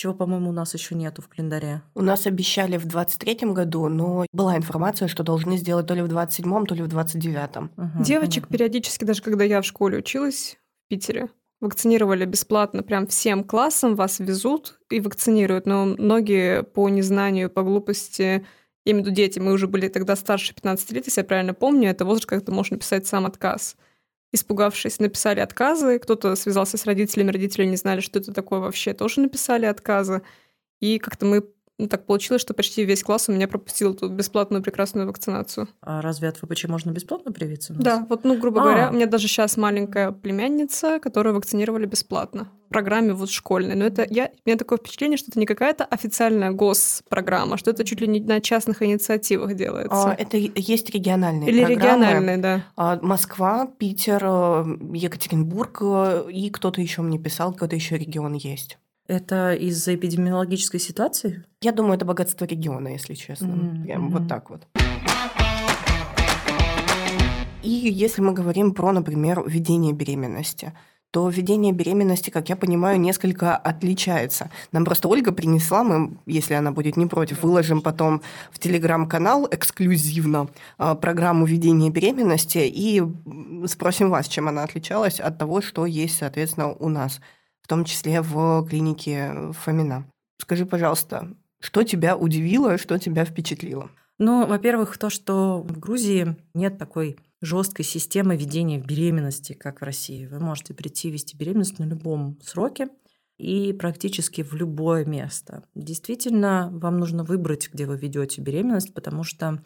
[0.00, 1.82] чего, по-моему, у нас еще нету в календаре.
[1.94, 6.06] У нас обещали в 23 году, но была информация, что должны сделать то ли в
[6.06, 7.70] 27-м, то ли в 29-м.
[7.76, 8.52] Мгм, Девочек понятно.
[8.56, 11.28] периодически, даже когда я в школе училась в Питере,
[11.60, 18.46] вакцинировали бесплатно, прям всем классам вас везут и вакцинируют, но многие по незнанию, по глупости,
[18.86, 21.52] я имею в виду дети, мы уже были тогда старше 15 лет, если я правильно
[21.52, 23.76] помню, это возраст, когда ты можешь написать сам отказ.
[24.32, 29.20] Испугавшись, написали отказы, кто-то связался с родителями, родители не знали, что это такое вообще, тоже
[29.20, 30.22] написали отказы.
[30.80, 31.44] И как-то мы
[31.80, 35.68] ну, так получилось, что почти весь класс у меня пропустил эту бесплатную прекрасную вакцинацию.
[35.80, 37.72] А разве от ВПЧ можно бесплатно привиться?
[37.74, 38.64] Да, вот, ну, грубо А.
[38.64, 43.74] говоря, у меня даже сейчас маленькая племянница, которую вакцинировали бесплатно в программе вот школьной.
[43.74, 47.84] Но это я, у меня такое впечатление, что это не какая-то официальная госпрограмма, что это
[47.84, 50.10] чуть ли не на частных инициативах делается.
[50.10, 52.04] А, Это есть региональные Или программы.
[52.04, 52.64] региональные, да.
[52.76, 54.64] А, Москва, Питер, э,
[54.94, 58.78] Екатеринбург э, и кто-то еще мне писал, какой-то еще регион есть.
[59.10, 61.42] Это из-за эпидемиологической ситуации?
[61.62, 63.48] Я думаю, это богатство региона, если честно.
[63.48, 64.68] Мгм, Прям вот так вот.
[67.64, 70.74] И если мы говорим про, например, ведение беременности,
[71.10, 74.48] то ведение беременности, как я понимаю, несколько отличается.
[74.70, 80.50] Нам просто Ольга принесла, мы, если она будет не против, выложим потом в телеграм-канал эксклюзивно
[80.78, 83.02] а, программу ведения беременности и
[83.66, 87.20] спросим вас, чем она отличалась от того, что есть, соответственно, у нас,
[87.70, 90.04] том числе в клинике Фомина.
[90.38, 93.88] Скажи, пожалуйста, что тебя удивило, что тебя впечатлило?
[94.18, 100.26] Ну, во-первых, то, что в Грузии нет такой жесткой системы ведения беременности, как в России.
[100.26, 102.88] Вы можете прийти вести беременность на любом сроке
[103.38, 105.62] и практически в любое место.
[105.76, 109.62] Действительно, вам нужно выбрать, где вы ведете беременность, потому что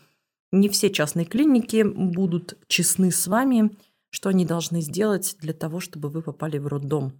[0.53, 3.71] не все частные клиники будут честны с вами,
[4.11, 7.15] что они должны сделать для того, чтобы вы попали в роддом.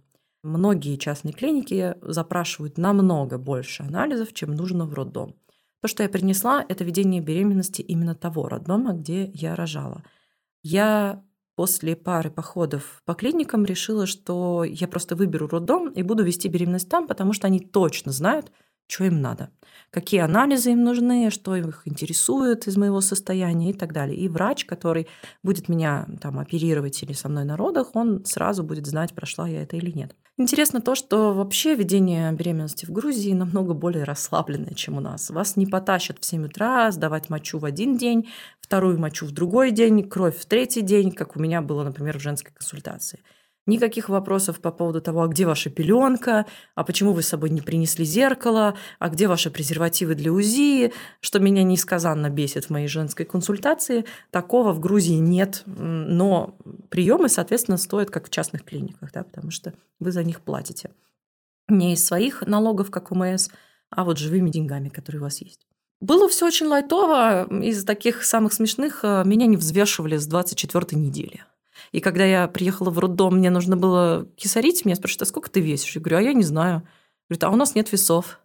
[0.45, 5.33] Многие частные клиники запрашивают намного больше анализов, чем нужно в роддом.
[5.81, 10.03] То, что я принесла, это ведение беременности именно того роддома, где я рожала.
[10.61, 11.23] Я
[11.55, 16.89] после пары походов по клиникам решила, что я просто выберу роддом и буду вести беременность
[16.89, 18.51] там, потому что они точно знают,
[18.87, 19.49] что им надо,
[19.91, 24.17] какие анализы им нужны, что их интересует из моего состояния и так далее.
[24.17, 25.07] И врач, который
[25.43, 29.63] будет меня там оперировать или со мной на родах, он сразу будет знать, прошла я
[29.63, 30.15] это или нет.
[30.37, 35.29] Интересно то, что вообще ведение беременности в Грузии намного более расслабленное, чем у нас.
[35.29, 38.27] Вас не потащат в 7 утра сдавать мочу в один день,
[38.59, 42.21] вторую мочу в другой день, кровь в третий день, как у меня было, например, в
[42.21, 43.21] женской консультации.
[43.67, 47.61] Никаких вопросов по поводу того, а где ваша пеленка, а почему вы с собой не
[47.61, 53.25] принесли зеркало, а где ваши презервативы для УЗИ, что меня несказанно бесит в моей женской
[53.25, 54.05] консультации.
[54.29, 56.55] Такого в Грузии нет, но
[56.89, 60.91] приемы, соответственно, стоят как в частных клиниках, да, потому что вы за них платите.
[61.67, 63.49] Не из своих налогов, как УМС,
[63.89, 65.65] а вот живыми деньгами, которые у вас есть.
[66.01, 67.47] Было все очень лайтово.
[67.63, 71.43] Из таких самых смешных э, меня не взвешивали с 24 недели.
[71.95, 75.61] И когда я приехала в роддом, мне нужно было кисарить, меня спрашивают, а сколько ты
[75.61, 75.95] весишь?
[75.95, 76.85] Я говорю, а я не знаю.
[77.29, 78.41] Говорит, а у нас нет весов.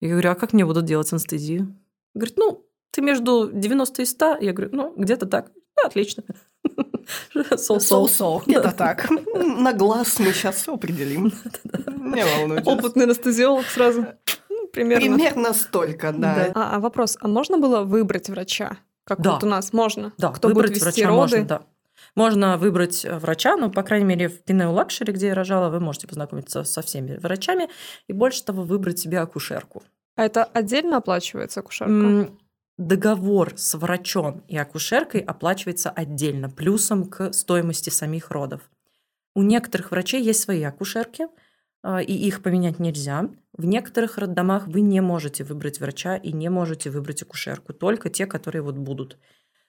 [0.00, 1.74] Я говорю, а как мне будут делать анестезию?
[2.14, 4.36] Говорит, ну, ты между 90 и 100.
[4.40, 5.50] Я говорю, ну, где-то так.
[5.76, 6.22] Ну, отлично.
[7.56, 8.42] So-so.
[8.46, 9.08] Где-то так.
[9.34, 11.32] На глаз мы сейчас все определим.
[11.88, 12.68] Не волнуйтесь.
[12.68, 14.06] Опытный анестезиолог сразу.
[14.48, 15.16] Ну, примерно.
[15.16, 16.52] Примерно столько, да.
[16.54, 18.78] А, а вопрос, а можно было выбрать врача?
[19.02, 19.32] Как Да.
[19.32, 20.12] вот у нас можно?
[20.18, 21.20] Да, Кто выбрать будет вести врача роды?
[21.20, 21.62] можно, да.
[22.16, 25.80] Можно выбрать э, врача, но, по крайней мере, в Pineo Luxury, где я рожала, вы
[25.80, 27.68] можете познакомиться со всеми врачами
[28.08, 29.82] и, больше того, выбрать себе акушерку.
[30.16, 31.92] А это отдельно оплачивается акушерка?
[31.92, 32.38] М,
[32.78, 38.60] Договор с врачом и акушеркой оплачивается отдельно, плюсом к стоимости самих родов.
[39.34, 41.26] У некоторых врачей есть свои акушерки,
[41.82, 43.30] а, и их поменять нельзя.
[43.52, 48.26] В некоторых роддомах вы не можете выбрать врача и не можете выбрать акушерку, только те,
[48.26, 49.18] которые вот будут.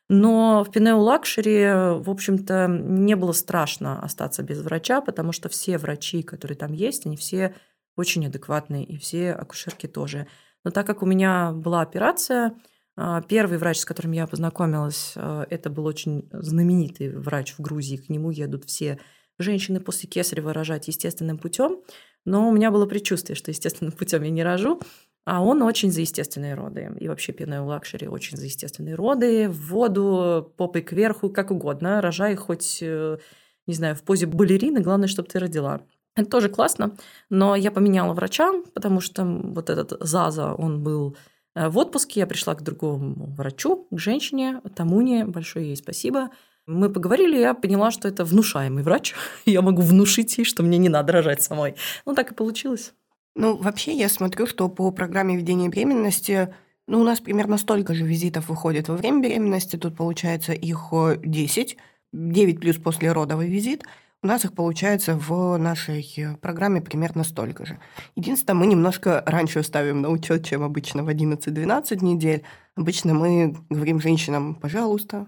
[0.10, 5.78] Но в Пинео Luxury, в общем-то, не было страшно остаться без врача, потому что все
[5.78, 7.56] врачи, которые там есть, они все
[7.98, 10.28] очень адекватные, и все акушерки тоже.
[10.64, 12.56] Но так как у меня была операция,
[12.96, 17.98] а, первый врач, с которым я познакомилась, а, это был очень знаменитый врач в Грузии.
[17.98, 19.00] К нему едут все
[19.40, 21.82] женщины после кесарева рожать естественным путем.
[22.26, 24.82] Но у меня было предчувствие, что естественным путем я не рожу.
[25.28, 26.90] А он очень за естественные роды.
[27.02, 29.50] И вообще Пинео Luxury очень за естественные роды.
[29.50, 32.00] В воду, попой кверху, как угодно.
[32.02, 33.18] Рожай хоть, э,
[33.66, 34.80] не знаю, в позе балерины.
[34.80, 35.82] Главное, чтобы ты родила.
[36.16, 36.96] Это тоже классно.
[37.30, 41.18] Но я поменяла врача, потому что вот этот Заза, он был
[41.56, 42.22] э, в отпуске.
[42.22, 45.26] Я пришла к другому врачу, к женщине, Тамуне.
[45.26, 46.30] Большое ей спасибо.
[46.68, 49.14] Мы поговорили, я поняла, что это внушаемый врач.
[49.46, 51.76] Я могу внушить ей, что мне не надо рожать самой.
[52.06, 52.94] Ну, так и получилось.
[53.38, 56.52] Ну, вообще, я смотрю, что по программе ведения беременности,
[56.88, 59.76] ну, у нас примерно столько же визитов выходит во время беременности.
[59.76, 61.78] Тут получается их э, 10,
[62.14, 63.84] 9 плюс послеродовый визит.
[64.24, 67.78] У нас их получается в нашей э, программе примерно столько же.
[68.16, 72.42] Единственное, мы немножко раньше ставим на учет, чем обычно в 11-12 недель.
[72.76, 75.28] Обычно мы говорим женщинам, пожалуйста,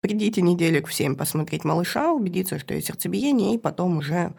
[0.00, 4.32] придите неделек в 7 посмотреть малыша, убедиться, что есть сердцебиение, и потом уже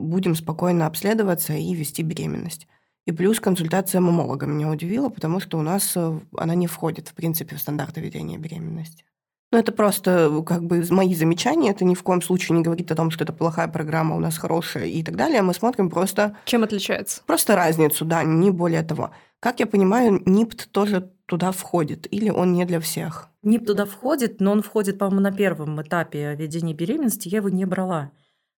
[0.00, 2.66] будем спокойно обследоваться и вести беременность.
[3.06, 7.14] И плюс консультация мамолога меня удивила, потому что у нас э, она не входит, в
[7.14, 9.04] принципе, в стандарты ведения беременности.
[9.52, 12.90] Ну, это просто э, как бы мои замечания, это ни в коем случае не говорит
[12.90, 15.42] о том, что это плохая программа, у нас хорошая и так далее.
[15.42, 17.22] Мы смотрим просто, Чем отличается?
[17.26, 19.10] просто разницу, да, не более того.
[19.38, 23.28] Как я понимаю, НИПТ тоже туда входит, или он не для всех?
[23.42, 27.28] НИП туда входит, но он входит, по-моему, на первом этапе ведения беременности.
[27.28, 28.10] Я его не брала.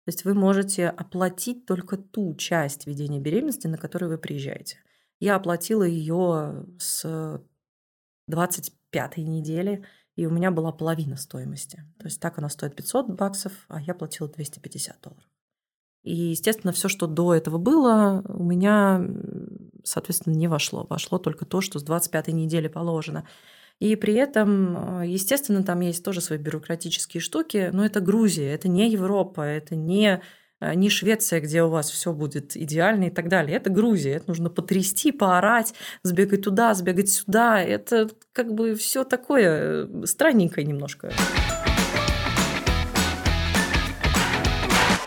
[0.05, 4.77] То есть вы можете оплатить только ту часть ведения беременности, на которую вы приезжаете.
[5.19, 7.41] Я оплатила ее с
[8.27, 9.83] 25 недели,
[10.15, 11.83] и у меня была половина стоимости.
[11.97, 15.27] То есть так она стоит 500 баксов, а я платила 250 долларов.
[16.03, 19.03] И, естественно, все, что до этого было, у меня,
[19.83, 20.85] соответственно, не вошло.
[20.87, 23.27] Вошло только то, что с 25 недели положено.
[23.79, 28.69] И при этом, э, естественно, там есть тоже свои бюрократические штуки, но это Грузия, это
[28.69, 30.21] не Европа, это не,
[30.61, 33.57] э, не Швеция, где у вас все будет идеально и так далее.
[33.57, 37.61] Это Грузия, это нужно потрясти, поорать, сбегать туда, сбегать сюда.
[37.61, 41.11] Это как бы все такое э, странненькое немножко.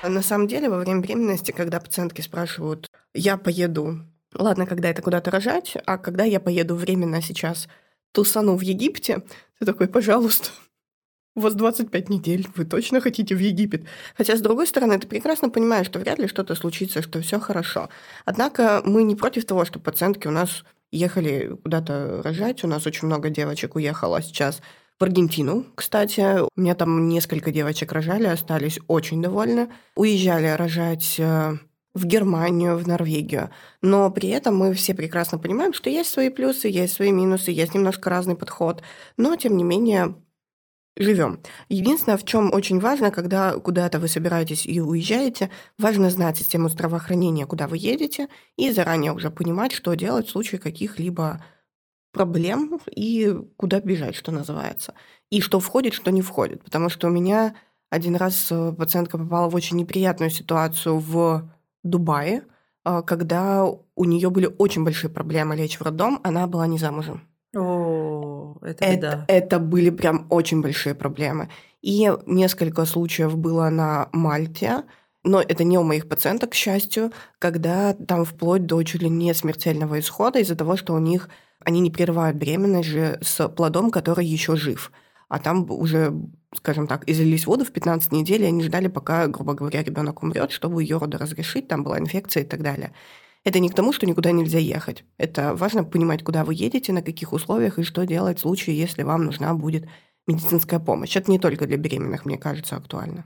[0.02, 4.00] На самом деле, во время беременности, когда пациентки спрашивают, я поеду,
[4.34, 7.66] ладно, когда это куда-то рожать, а когда я поеду временно сейчас
[8.12, 9.22] тусану в Египте,
[9.58, 10.50] ты такой, пожалуйста,
[11.36, 13.84] у вас 25 недель, вы точно хотите в Египет?
[14.16, 17.88] Хотя, с другой стороны, ты прекрасно понимаешь, что вряд ли что-то случится, что все хорошо.
[18.24, 23.06] Однако мы не против того, что пациентки у нас ехали куда-то рожать, у нас очень
[23.06, 24.60] много девочек уехало сейчас
[24.98, 26.40] в Аргентину, кстати.
[26.40, 29.68] У меня там несколько девочек рожали, остались очень довольны.
[29.94, 31.56] Уезжали рожать э,
[31.98, 33.50] в Германию, в Норвегию.
[33.82, 37.74] Но при этом мы все прекрасно понимаем, что есть свои плюсы, есть свои минусы, есть
[37.74, 38.82] немножко разный подход.
[39.16, 40.14] Но, тем не менее,
[40.96, 41.40] живем.
[41.68, 47.46] Единственное, в чем очень важно, когда куда-то вы собираетесь и уезжаете, важно знать систему здравоохранения,
[47.46, 51.44] куда вы едете, и заранее уже понимать, что делать в случае каких-либо
[52.12, 54.94] проблем и куда бежать, что называется.
[55.30, 56.64] И что входит, что не входит.
[56.64, 57.54] Потому что у меня
[57.90, 61.48] один раз э, пациентка попала в очень неприятную ситуацию в
[61.82, 62.42] Дубае,
[62.84, 67.22] э, когда у нее были очень большие проблемы лечь в роддом, она была не замужем.
[67.56, 69.24] О, это беда.
[69.28, 71.48] Это, это были прям очень большие проблемы.
[71.80, 74.84] И несколько случаев было на Мальте,
[75.24, 79.34] но это не у моих пациенток, к счастью, когда там вплоть до чуть ли не
[79.34, 81.28] смертельного исхода из-за того, что у них
[81.64, 84.92] они не прерывают беременность же с плодом, который еще жив.
[85.28, 86.12] А там уже,
[86.54, 90.50] скажем так, излились воду в 15 недель, и они ждали, пока, грубо говоря, ребенок умрет,
[90.50, 92.92] чтобы ее роды разрешить, там была инфекция и так далее.
[93.44, 95.04] Это не к тому, что никуда нельзя ехать.
[95.16, 99.02] Это важно понимать, куда вы едете, на каких условиях и что делать в случае, если
[99.02, 99.86] вам нужна будет
[100.26, 101.16] медицинская помощь.
[101.16, 103.24] Это не только для беременных, мне кажется, актуально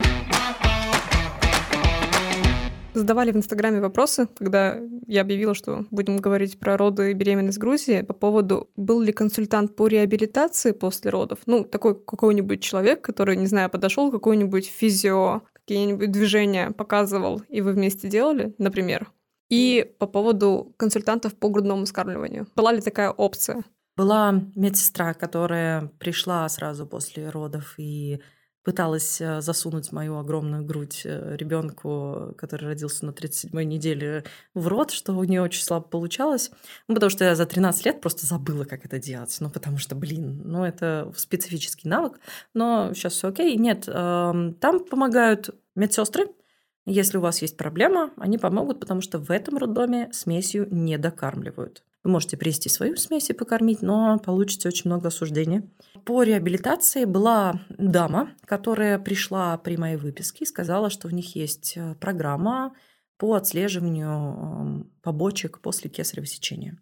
[2.95, 7.61] задавали в Инстаграме вопросы, когда я объявила, что будем говорить про роды и беременность в
[7.61, 11.41] Грузии, по поводу, был ли консультант по реабилитации после родов.
[11.47, 17.73] Ну, такой какой-нибудь человек, который, не знаю, подошел какой-нибудь физио, какие-нибудь движения показывал, и вы
[17.73, 19.11] вместе делали, например.
[19.49, 22.47] И по поводу консультантов по грудному скармливанию.
[22.57, 23.63] Была ли такая опция?
[23.97, 28.21] Была медсестра, которая пришла сразу после родов и
[28.65, 34.91] пыталась э, засунуть мою огромную грудь э, ребенку, который родился на 37-й неделе, в рот,
[34.91, 36.51] что у нее очень слабо получалось.
[36.89, 39.37] Ну, потому что я за 13 лет просто забыла, как это делать.
[39.41, 42.21] Ну, потому что, блин, ну, это специфический навык.
[42.55, 43.57] Но сейчас все окей.
[43.57, 46.29] Нет, эм, там помогают медсестры.
[46.85, 51.85] Если у вас есть проблема, они помогут, потому что в этом роддоме смесью не докармливают.
[52.05, 55.63] Вы можете привести свою смесь и покормить, но получите очень много осуждения.
[56.05, 61.75] По реабилитации была дама, которая пришла при моей выписке и сказала, что у них есть
[61.77, 62.75] э, программа
[63.19, 66.77] по отслеживанию эм, побочек после кесарево сечения.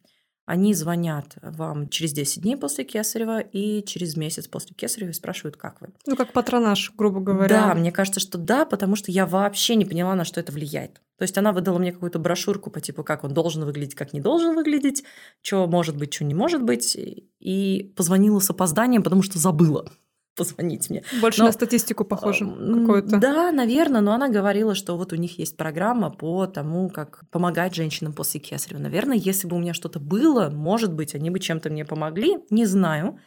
[0.51, 5.57] Они звонят вам через 10 дней после Кесарева и через месяц после Кесарева и спрашивают,
[5.57, 5.91] как вы.
[6.07, 7.69] Ну, как патронаж, грубо говоря.
[7.69, 11.03] Да, мне кажется, что да, потому что я вообще не поняла, на что это влияет.
[11.19, 14.21] То есть она выдала мне какую-то брошюрку по типу, как он должен выглядеть, как не
[14.21, 15.05] должен выглядеть,
[15.41, 19.93] что может быть, что не может быть, и позвонила с опозданием, потому что забыла
[20.41, 21.03] позвонить мне.
[21.21, 23.19] Больше но, на статистику похоже какую-то.
[23.19, 27.75] Да, наверное, но она говорила, что вот у них есть программа по тому, как помогать
[27.75, 28.81] женщинам после кесарева.
[28.81, 32.65] Наверное, если бы у меня что-то было, может быть, они бы чем-то мне помогли, не
[32.65, 33.19] знаю.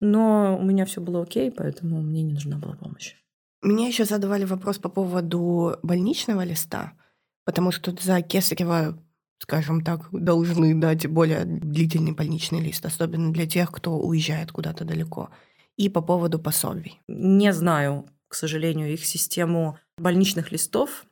[0.00, 3.14] Но у меня все было окей, поэтому мне не нужна была помощь.
[3.60, 6.94] Мне еще задавали вопрос по поводу больничного листа,
[7.44, 8.98] потому что за кесарево
[9.42, 15.30] скажем так, должны дать более длительный больничный лист, особенно для тех, кто уезжает куда-то далеко
[15.76, 17.00] и по поводу пособий?
[17.08, 21.04] Не знаю, к сожалению, их систему больничных листов.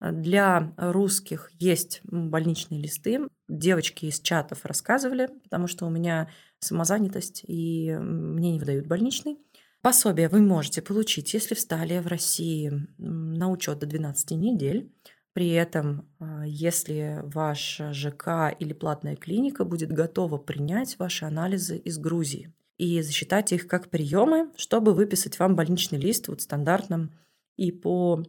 [0.00, 3.20] Для русских есть больничные листы.
[3.48, 9.38] Девочки из чатов рассказывали, потому что у меня самозанятость, и мне не выдают больничный.
[9.82, 14.92] Пособие вы можете получить, если встали в России на учет до 12 недель.
[15.32, 21.98] При этом, а, если ваш ЖК или платная клиника будет готова принять ваши анализы из
[21.98, 27.12] Грузии и засчитать их как приемы, чтобы выписать вам больничный лист вот стандартным.
[27.56, 28.22] И по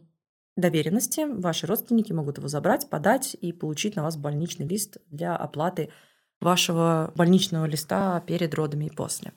[0.56, 5.90] доверенности ваши родственники могут его забрать, подать и получить на вас больничный лист для оплаты
[6.40, 9.32] вашего больничного листа перед родами и после.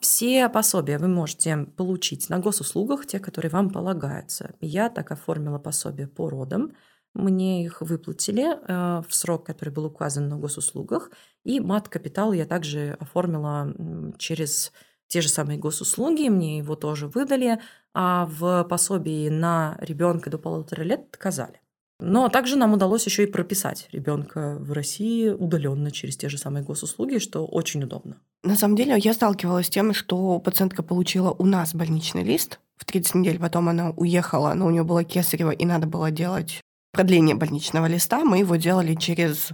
[0.00, 4.54] Все пособия вы можете получить на госуслугах, те, которые вам полагаются.
[4.60, 6.72] Я так оформила пособие по родам.
[7.14, 11.10] Мне их выплатили э, в срок, который был указан на госуслугах.
[11.44, 13.72] И мат-капитал я также оформила
[14.18, 14.72] через
[15.06, 17.60] те же самые госуслуги, мне его тоже выдали,
[17.92, 21.60] а в пособии на ребенка до полутора лет отказали.
[22.00, 26.64] Но также нам удалось еще и прописать ребенка в России удаленно через те же самые
[26.64, 28.16] госуслуги, что очень удобно.
[28.42, 32.84] На самом деле я сталкивалась с тем, что пациентка получила у нас больничный лист в
[32.84, 36.60] 30 недель, потом она уехала, но у нее было кесарево, и надо было делать
[36.94, 38.24] продление больничного листа.
[38.24, 39.50] Мы его делали через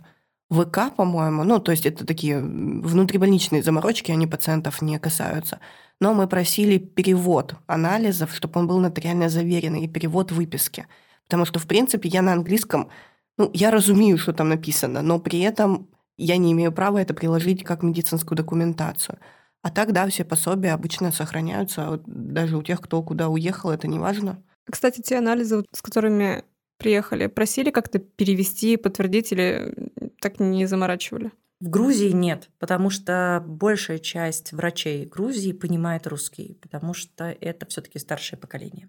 [0.51, 1.45] ВК, по-моему.
[1.45, 5.59] Ну, то есть это такие внутрибольничные заморочки, они пациентов не касаются.
[6.01, 10.87] Но мы просили перевод анализов, чтобы он был нотариально заверенный, и перевод выписки.
[11.27, 12.91] Потому что, в принципе, я на английском,
[13.39, 17.65] ну, я разумею, что там написано, но при этом я не имею права это приложить
[17.65, 19.19] как медицинскую документацию.
[19.63, 21.87] А так, да, все пособия обычно сохраняются.
[21.87, 24.43] А вот даже у тех, кто куда уехал, это не важно.
[24.71, 26.45] Кстати, те анализы, с которыми
[26.81, 29.73] приехали, просили как-то перевести, подтвердить или
[30.21, 31.31] так не заморачивали?
[31.61, 37.99] В Грузии нет, потому что большая часть врачей Грузии понимает русский, потому что это все-таки
[37.99, 38.89] старшее поколение.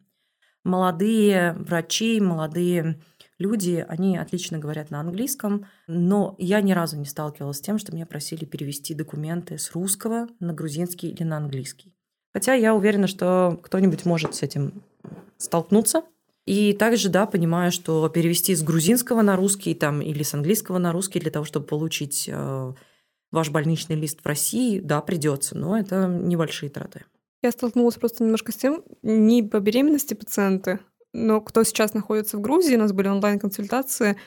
[0.63, 3.01] Молодые врачи, молодые
[3.39, 7.93] люди, они отлично говорят на английском, но я ни разу не сталкивалась с тем, что
[7.93, 11.93] меня просили перевести документы с русского на грузинский или на английский.
[12.31, 14.83] Хотя я уверена, что кто-нибудь может с этим
[15.37, 16.03] столкнуться.
[16.51, 20.91] И также, да, понимаю, что перевести с грузинского на русский там, или с английского на
[20.91, 22.73] русский для того, чтобы получить э,
[23.31, 27.05] ваш больничный лист в России, да, придется, но это небольшие траты.
[27.41, 30.79] Я столкнулась просто немножко с тем, не по беременности пациенты,
[31.13, 34.17] но кто сейчас находится в Грузии, у нас были онлайн-консультации,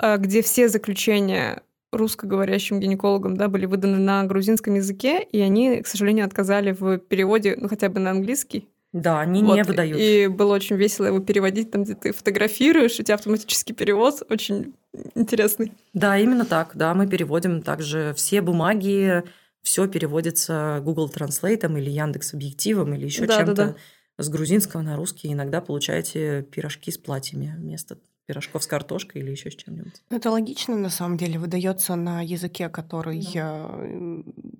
[0.00, 5.88] э, где все заключения русскоговорящим гинекологам да, были выданы на грузинском языке, и они, к
[5.88, 8.68] сожалению, отказали в переводе, ну, хотя бы на английский.
[8.94, 9.56] Да, они вот.
[9.56, 9.98] не выдают.
[9.98, 14.72] И было очень весело его переводить, там, где ты фотографируешь, у тебя автоматический перевод очень
[15.16, 15.72] интересный.
[15.92, 16.76] Да, именно так.
[16.76, 19.24] Да, мы переводим также все бумаги,
[19.62, 24.22] все переводится Google Translate или Яндекс Объективом или еще да, чем-то да, да.
[24.22, 25.32] с грузинского на русский.
[25.32, 30.02] Иногда получаете пирожки с платьями вместо пирожков с картошкой или еще с чем-нибудь.
[30.08, 33.76] Это логично, на самом деле, выдается на языке, который да.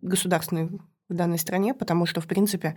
[0.02, 0.70] государственный
[1.08, 2.76] в данной стране, потому что, в принципе,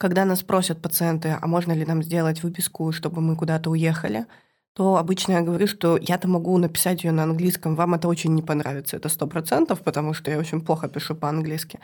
[0.00, 4.24] когда нас просят пациенты, а можно ли нам сделать выписку, чтобы мы куда-то уехали,
[4.72, 8.40] то обычно я говорю, что я-то могу написать ее на английском, вам это очень не
[8.40, 11.80] понравится, это сто процентов, потому что я очень плохо пишу по-английски.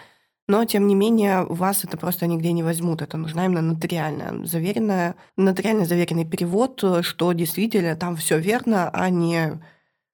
[0.49, 3.03] Но, тем не менее, вас это просто нигде не возьмут.
[3.03, 9.37] Это нужна именно нотариальная, заверенная, нотариально заверенный перевод, что действительно там все верно, а не
[9.37, 9.59] э,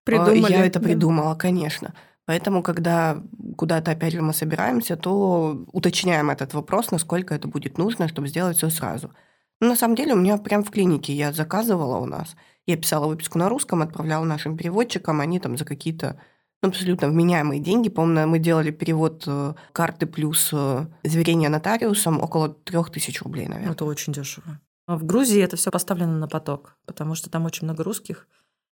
[0.04, 0.52] Придумали.
[0.52, 1.94] я это придумала, конечно.
[2.24, 3.22] Поэтому, когда
[3.56, 8.56] куда-то опять же мы собираемся, то уточняем этот вопрос, насколько это будет нужно, чтобы сделать
[8.56, 9.12] все сразу.
[9.60, 12.36] Но на самом деле у меня прям в клинике я заказывала у нас.
[12.66, 16.20] Я писала выписку на русском, отправляла нашим переводчикам, они там за какие-то
[16.62, 17.88] ну, абсолютно вменяемые деньги.
[17.88, 23.72] Помню, мы делали перевод э, карты плюс э, заверение нотариусом около трех тысяч рублей, наверное.
[23.72, 24.60] Это очень дешево.
[24.86, 28.28] В Грузии это все поставлено на поток, потому что там очень много русских,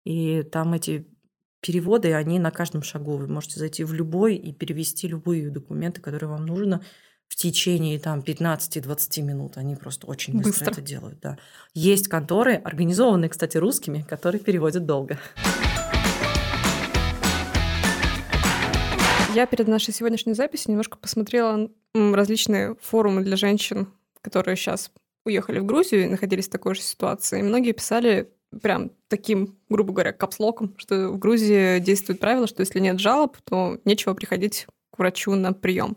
[0.04, 1.06] и там эти
[1.64, 3.16] переводы, они на каждом шагу.
[3.16, 6.82] Вы можете зайти в любой и перевести любые документы, которые вам нужно
[7.26, 9.56] в течение там 15-20 минут.
[9.56, 11.20] Они просто очень быстро, быстро это делают.
[11.20, 11.38] Да.
[11.72, 15.18] Есть конторы, организованные, кстати, русскими, которые переводят долго.
[19.34, 23.88] Я перед нашей сегодняшней записью немножко посмотрела различные форумы для женщин,
[24.20, 24.92] которые сейчас
[25.24, 27.40] уехали в Грузию и находились в такой же ситуации.
[27.40, 32.80] И многие писали прям таким, грубо говоря, капслоком, что в Грузии действует правило, что если
[32.80, 35.96] нет жалоб, то нечего приходить к врачу на прием.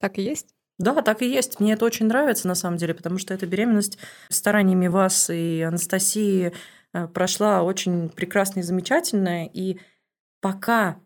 [0.00, 0.54] Так и есть?
[0.78, 1.58] Да, так и есть.
[1.58, 3.98] Мне это очень нравится, на самом деле, потому что эта беременность
[4.28, 6.52] стараниями вас и Анастасии
[6.92, 9.46] э, прошла очень прекрасно и замечательно.
[9.46, 9.78] И
[10.40, 10.98] пока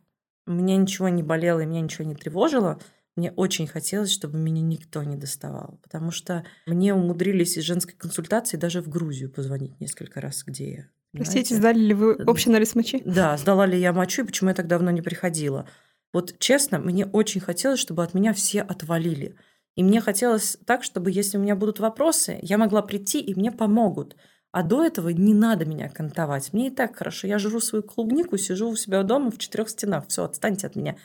[0.46, 2.80] мне ничего не болело и меня ничего не тревожило,
[3.16, 8.56] мне очень хотелось, чтобы меня никто не доставал, потому что мне умудрились из женской консультации
[8.56, 10.88] даже в Грузию позвонить несколько раз, где я.
[11.12, 13.02] Простите, сдали ли вы общий анализ мочи?
[13.04, 15.68] Да, сдала ли я мочу и почему я так давно не приходила.
[16.12, 19.36] Вот честно, мне очень хотелось, чтобы от меня все отвалили.
[19.76, 23.50] И мне хотелось так, чтобы если у меня будут вопросы, я могла прийти и мне
[23.50, 24.16] помогут.
[24.52, 26.52] А до этого не надо меня кантовать.
[26.52, 27.28] Мне и так хорошо.
[27.28, 30.08] Я жру свою клубнику, сижу у себя дома в четырех стенах.
[30.08, 30.96] Все, отстаньте от меня.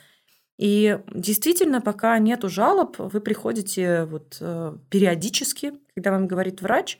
[0.58, 6.98] И действительно, пока нету жалоб, вы приходите вот э, периодически, когда вам говорит врач,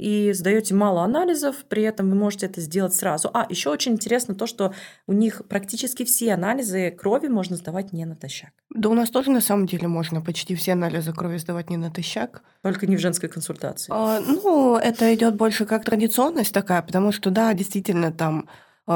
[0.00, 3.30] и сдаете мало анализов, при этом вы можете это сделать сразу.
[3.34, 4.72] А, еще очень интересно то, что
[5.06, 8.48] у них практически все анализы крови можно сдавать не натощак.
[8.74, 12.42] Да у нас тоже на самом деле можно почти все анализы крови сдавать не натощак.
[12.62, 13.92] Только не в женской консультации.
[13.94, 18.48] А, ну, это идет больше как традиционность такая, потому что, да, действительно, там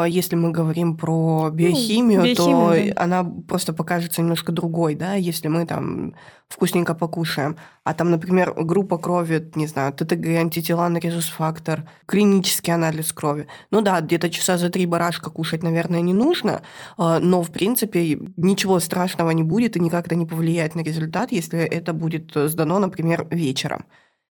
[0.03, 3.03] если мы говорим про биохимию, ну, биохимию то да.
[3.03, 6.15] она просто покажется немножко другой, да, если мы там
[6.49, 7.57] вкусненько покушаем.
[7.85, 13.47] А там, например, группа крови, не знаю, ТТГ, антитела на резус-фактор, клинический анализ крови.
[13.71, 16.63] Ну да, где-то часа за три барашка кушать, наверное, не нужно,
[16.97, 21.31] а, но, в принципе, ничего страшного не будет и никак это не повлияет на результат,
[21.31, 23.85] если это будет сдано, например, вечером.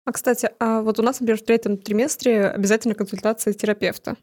[0.05, 4.16] А, кстати, а вот у нас, например, в третьем триместре обязательно консультация терапевта.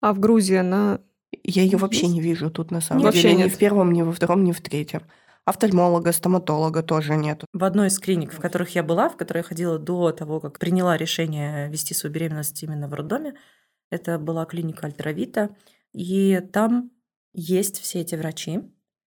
[0.00, 1.00] А в Грузии она...
[1.44, 3.34] Я ее вообще не вижу тут на самом вообще деле.
[3.36, 3.46] Нет.
[3.46, 5.02] Ни в первом, ни во втором, ни в третьем.
[5.44, 7.44] Офтальмолога, стоматолога тоже нет.
[7.52, 10.58] В одной из клиник, в которых я была, в которой я ходила до того, как
[10.58, 13.34] приняла решение вести свою беременность именно в роддоме,
[13.90, 15.56] это была клиника Альтравита,
[15.92, 16.90] и там
[17.32, 18.60] есть все эти врачи.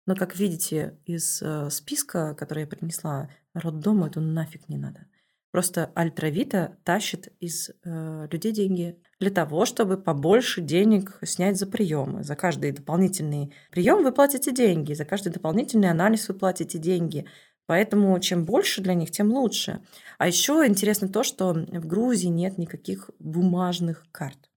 [0.05, 5.07] Но, как видите, из э, списка, который я принесла роддому это нафиг не надо.
[5.56, 12.26] Просто Альтравита тащит из э, людей деньги для того, чтобы побольше денег снять за приемы.
[12.26, 17.26] За каждый дополнительный прием вы платите деньги, за каждый дополнительный анализ вы платите деньги.
[17.68, 19.80] Поэтому чем больше для них, тем лучше.
[20.18, 24.49] А еще интересно то, что в Грузии нет никаких бумажных карт.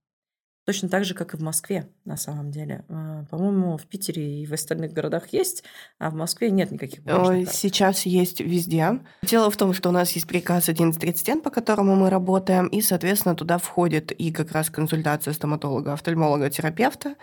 [0.69, 2.85] Точно так же, как и в Москве, на самом деле.
[2.89, 5.63] А, по-моему, в Питере и в остальных городах есть,
[5.97, 7.51] а в Москве нет никаких бумажных.
[7.51, 8.99] Сейчас есть везде.
[9.23, 13.33] Дело в том, что у нас есть приказ 1131, по которому мы работаем, и, соответственно,
[13.33, 17.15] туда входит и как раз консультация стоматолога, офтальмолога, терапевта,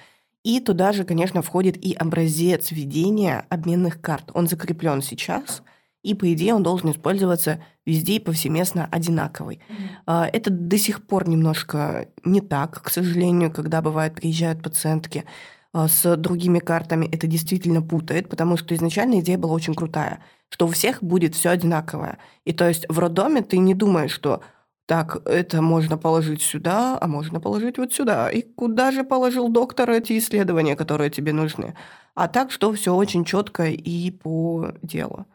[0.42, 4.32] и туда же, конечно, входит и образец ведения обменных карт.
[4.34, 5.62] Он закреплен сейчас–
[6.06, 9.60] и, по идее, он должен использоваться везде и повсеместно одинаковый.
[10.06, 10.30] Mm-hmm.
[10.32, 15.24] Это до сих пор немножко не так, к сожалению, когда бывает приезжают пациентки
[15.72, 20.66] а, с другими картами, это действительно путает, потому что изначально идея была очень крутая, что
[20.66, 22.18] у всех будет все одинаковое.
[22.44, 24.42] И то есть в роддоме ты не думаешь, что
[24.86, 28.30] так, это можно положить сюда, а можно положить вот сюда.
[28.30, 31.74] И куда же положил доктор эти исследования, которые тебе нужны?
[32.14, 35.26] А так, что все очень четко и по делу.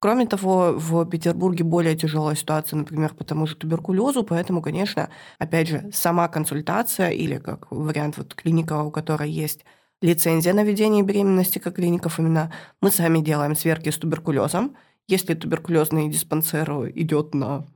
[0.00, 5.68] Кроме того, в Петербурге более тяжелая ситуация, например, по тому же туберкулезу, поэтому, конечно, опять
[5.68, 9.66] же, сама консультация или как вариант вот клиника, у которой есть
[10.00, 14.74] лицензия на ведение беременности, как клиников именно, мы сами делаем сверки с туберкулезом.
[15.06, 17.66] Если туберкулезный диспансер идет на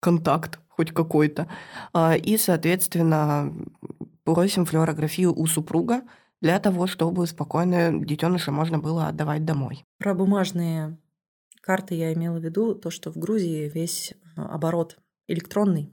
[0.00, 1.48] контакт хоть какой-то,
[1.92, 3.52] а, и, соответственно,
[4.24, 6.00] просим флюорографию у супруга
[6.40, 9.84] для того, чтобы спокойно детеныша можно было отдавать домой.
[9.98, 10.96] Про бумажные
[11.64, 14.98] карты я имела в виду то, что в Грузии весь э, оборот
[15.28, 15.90] электронный,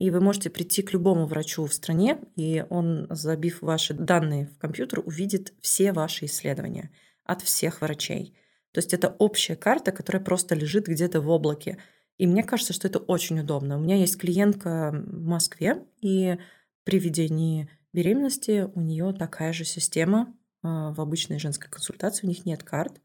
[0.00, 4.58] и вы можете прийти к любому врачу в стране, и он, забив ваши данные в
[4.58, 6.90] компьютер, увидит все ваши исследования
[7.22, 8.34] от всех врачей.
[8.72, 11.78] То есть это общая карта, которая просто лежит где-то в облаке.
[12.18, 13.78] И мне кажется, что это очень удобно.
[13.78, 16.38] У меня есть клиентка в Москве, и
[16.82, 20.34] при ведении беременности у нее такая же система
[20.64, 23.00] э, в обычной женской консультации, у них нет карт.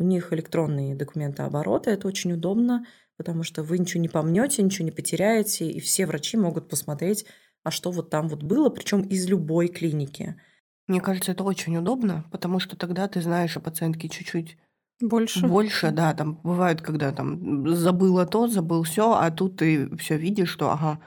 [0.00, 2.86] У них электронные документы оборота, это очень удобно,
[3.18, 7.26] потому что вы ничего не помнете, ничего не потеряете, и все врачи могут посмотреть,
[7.64, 10.40] а что вот там вот было, причем из любой клиники.
[10.86, 14.56] Мне кажется, это очень удобно, потому что тогда ты знаешь о пациентке чуть-чуть
[15.02, 15.46] больше.
[15.46, 20.48] Больше, да, там бывает, когда там забыла то, забыл все, а тут ты все видишь,
[20.48, 20.98] что ага,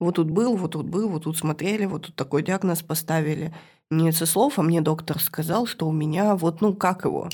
[0.00, 3.54] вот тут был, вот тут был, вот тут смотрели, вот тут такой диагноз поставили.
[3.90, 7.28] Не со слов, а мне доктор сказал, что у меня вот, ну, как его,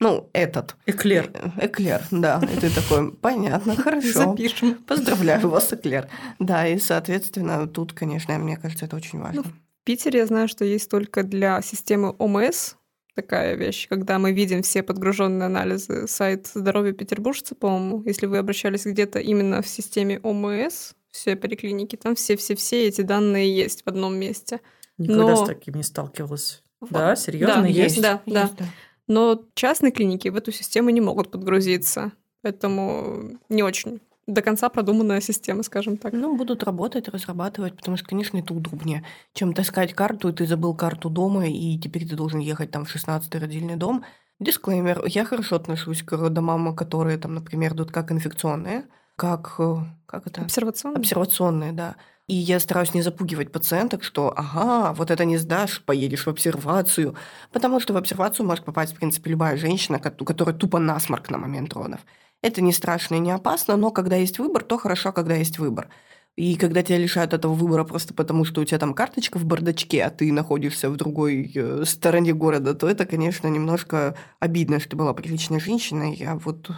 [0.00, 0.76] ну, этот.
[0.86, 1.30] Эклер.
[1.34, 2.40] Э, эклер, да.
[2.52, 4.30] И ты такой, понятно, хорошо.
[4.30, 4.74] Запишем.
[4.86, 6.08] Поздравляю вас, Эклер.
[6.38, 9.42] Да, и, соответственно, тут, конечно, мне кажется, это очень важно.
[9.44, 12.74] Ну, в Питере я знаю, что есть только для системы ОМС
[13.14, 16.06] такая вещь, когда мы видим все подгруженные анализы.
[16.06, 22.14] Сайт здоровья петербуржца, по-моему, если вы обращались где-то именно в системе ОМС, все поликлиники, там
[22.14, 24.60] все-все-все эти данные есть в одном месте.
[24.98, 25.44] Никогда Но...
[25.44, 26.62] с таким не сталкивалась.
[26.90, 28.00] Да, серьезно, да, есть?
[28.00, 28.66] Да, есть, да.
[29.08, 32.12] Но частные клиники в эту систему не могут подгрузиться.
[32.42, 36.12] Поэтому не очень до конца продуманная система, скажем так.
[36.12, 40.74] Ну, будут работать, разрабатывать, потому что, конечно, это удобнее, чем таскать карту, и ты забыл
[40.74, 44.04] карту дома, и теперь ты должен ехать там в 16-й родильный дом.
[44.38, 45.04] Дисклеймер.
[45.06, 48.84] Я хорошо отношусь к роддомам, которые там, например, идут как инфекционные,
[49.18, 49.56] как...
[49.58, 50.42] Э, как это?
[50.42, 50.98] Обсервационные.
[50.98, 51.96] Обсервационные, да.
[52.28, 57.16] И я стараюсь не запугивать пациенток, что ага, вот это не сдашь, поедешь в обсервацию.
[57.52, 61.38] Потому что в обсервацию может попасть, в принципе, любая женщина, у которой тупо насморк на
[61.38, 62.00] момент родов.
[62.42, 65.88] Это не страшно и не опасно, но когда есть выбор, то хорошо, когда есть выбор.
[66.36, 70.04] И когда тебя лишают этого выбора просто потому, что у тебя там карточка в бардачке,
[70.04, 74.96] а ты находишься в другой э, стороне города, то это, конечно, немножко обидно, что ты
[74.96, 76.70] была приличной женщиной, а вот,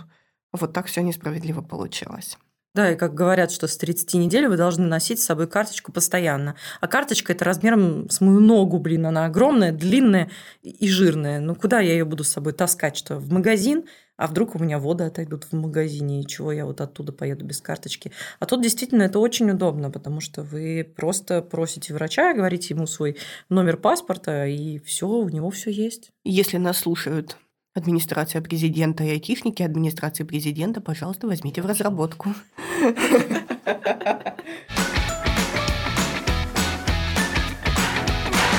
[0.53, 2.39] вот так все несправедливо получилось.
[2.73, 6.55] Да, и как говорят, что с 30 недель вы должны носить с собой карточку постоянно.
[6.81, 10.31] А карточка это размером с мою ногу, блин, она огромная, длинная
[10.63, 11.41] и жирная.
[11.41, 12.97] Ну куда я ее буду с собой таскать?
[12.97, 13.87] Что в магазин?
[14.17, 17.61] А вдруг у меня воды отойдут в магазине, и чего я вот оттуда поеду без
[17.61, 18.13] карточки?
[18.39, 23.17] А тут действительно это очень удобно, потому что вы просто просите врача, говорите ему свой
[23.49, 26.11] номер паспорта, и все, у него все есть.
[26.23, 27.39] Если нас слушают
[27.73, 32.31] Администрация президента и айтишники администрации президента, пожалуйста, возьмите в разработку.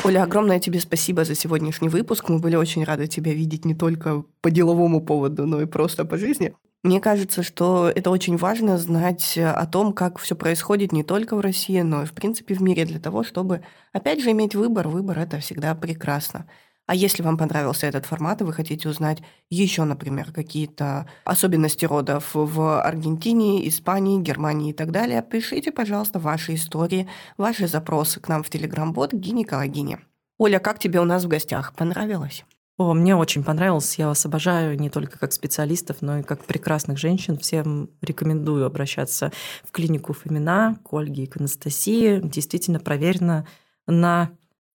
[0.06, 2.30] Оля, огромное тебе спасибо за сегодняшний выпуск.
[2.30, 6.18] Мы были очень рады тебя видеть не только по деловому поводу, но и просто по
[6.18, 6.56] жизни.
[6.82, 11.42] Мне кажется, что это очень важно знать о том, как все происходит не только в
[11.42, 14.88] России, но и, в принципе, в мире для того, чтобы, опять же, иметь выбор.
[14.88, 16.48] Выбор– это всегда прекрасно.
[16.92, 22.32] А если вам понравился этот формат, и вы хотите узнать еще, например, какие-то особенности родов
[22.34, 28.44] в Аргентине, Испании, Германии и так далее, пишите, пожалуйста, ваши истории, ваши запросы к нам
[28.44, 30.00] в Телеграм-бот гинекологине.
[30.38, 31.74] Оля, как тебе у нас в гостях?
[31.78, 32.44] Понравилось?
[32.78, 33.98] О, мне очень понравилось.
[33.98, 37.38] Я вас обожаю не только как специалистов, но и как прекрасных женщин.
[37.38, 39.32] Всем рекомендую обращаться
[39.64, 42.20] в клинику Фомина, к Ольге и к Анастасии.
[42.22, 43.48] Действительно проверено
[43.88, 44.32] на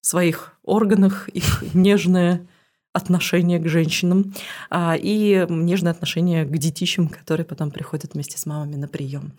[0.07, 2.47] своих органах их нежное
[2.93, 4.33] отношение к женщинам
[4.71, 9.33] а, и нежное отношение к детищам, которые потом приходят вместе с мамами на прием.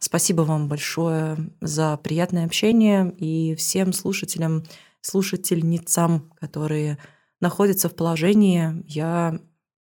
[0.00, 4.64] Спасибо вам большое за приятное общение и всем слушателям,
[5.02, 6.98] слушательницам, которые
[7.40, 9.38] находится в положении, я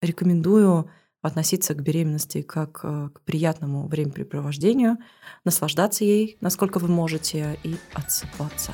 [0.02, 0.90] рекомендую
[1.22, 4.98] относиться к беременности как э, к приятному времяпрепровождению,
[5.46, 8.72] наслаждаться ей, насколько вы можете, и отсыпаться.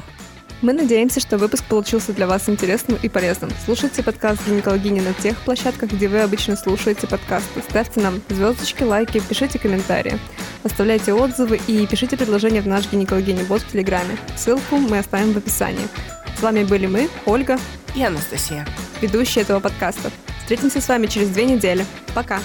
[0.64, 3.51] Мы надеемся, что выпуск получился для вас интересным и полезным.
[3.66, 7.61] Слушайте подкаст «Гинекологини» на тех площадках, где вы обычно слушаете подкасты.
[7.70, 10.18] Ставьте нам звездочки, лайки, пишите комментарии.
[10.64, 14.18] Оставляйте отзывы и пишите предложения в наш «Гинекологини» бот в Телеграме.
[14.38, 15.89] Ссылку мы оставим в описании.
[16.39, 17.59] С вами были мы, Ольга
[17.93, 18.66] и Анастасия,
[19.01, 20.11] ведущие этого подкаста.
[20.39, 21.86] Встретимся с вами через две недели.
[22.16, 22.39] Пока!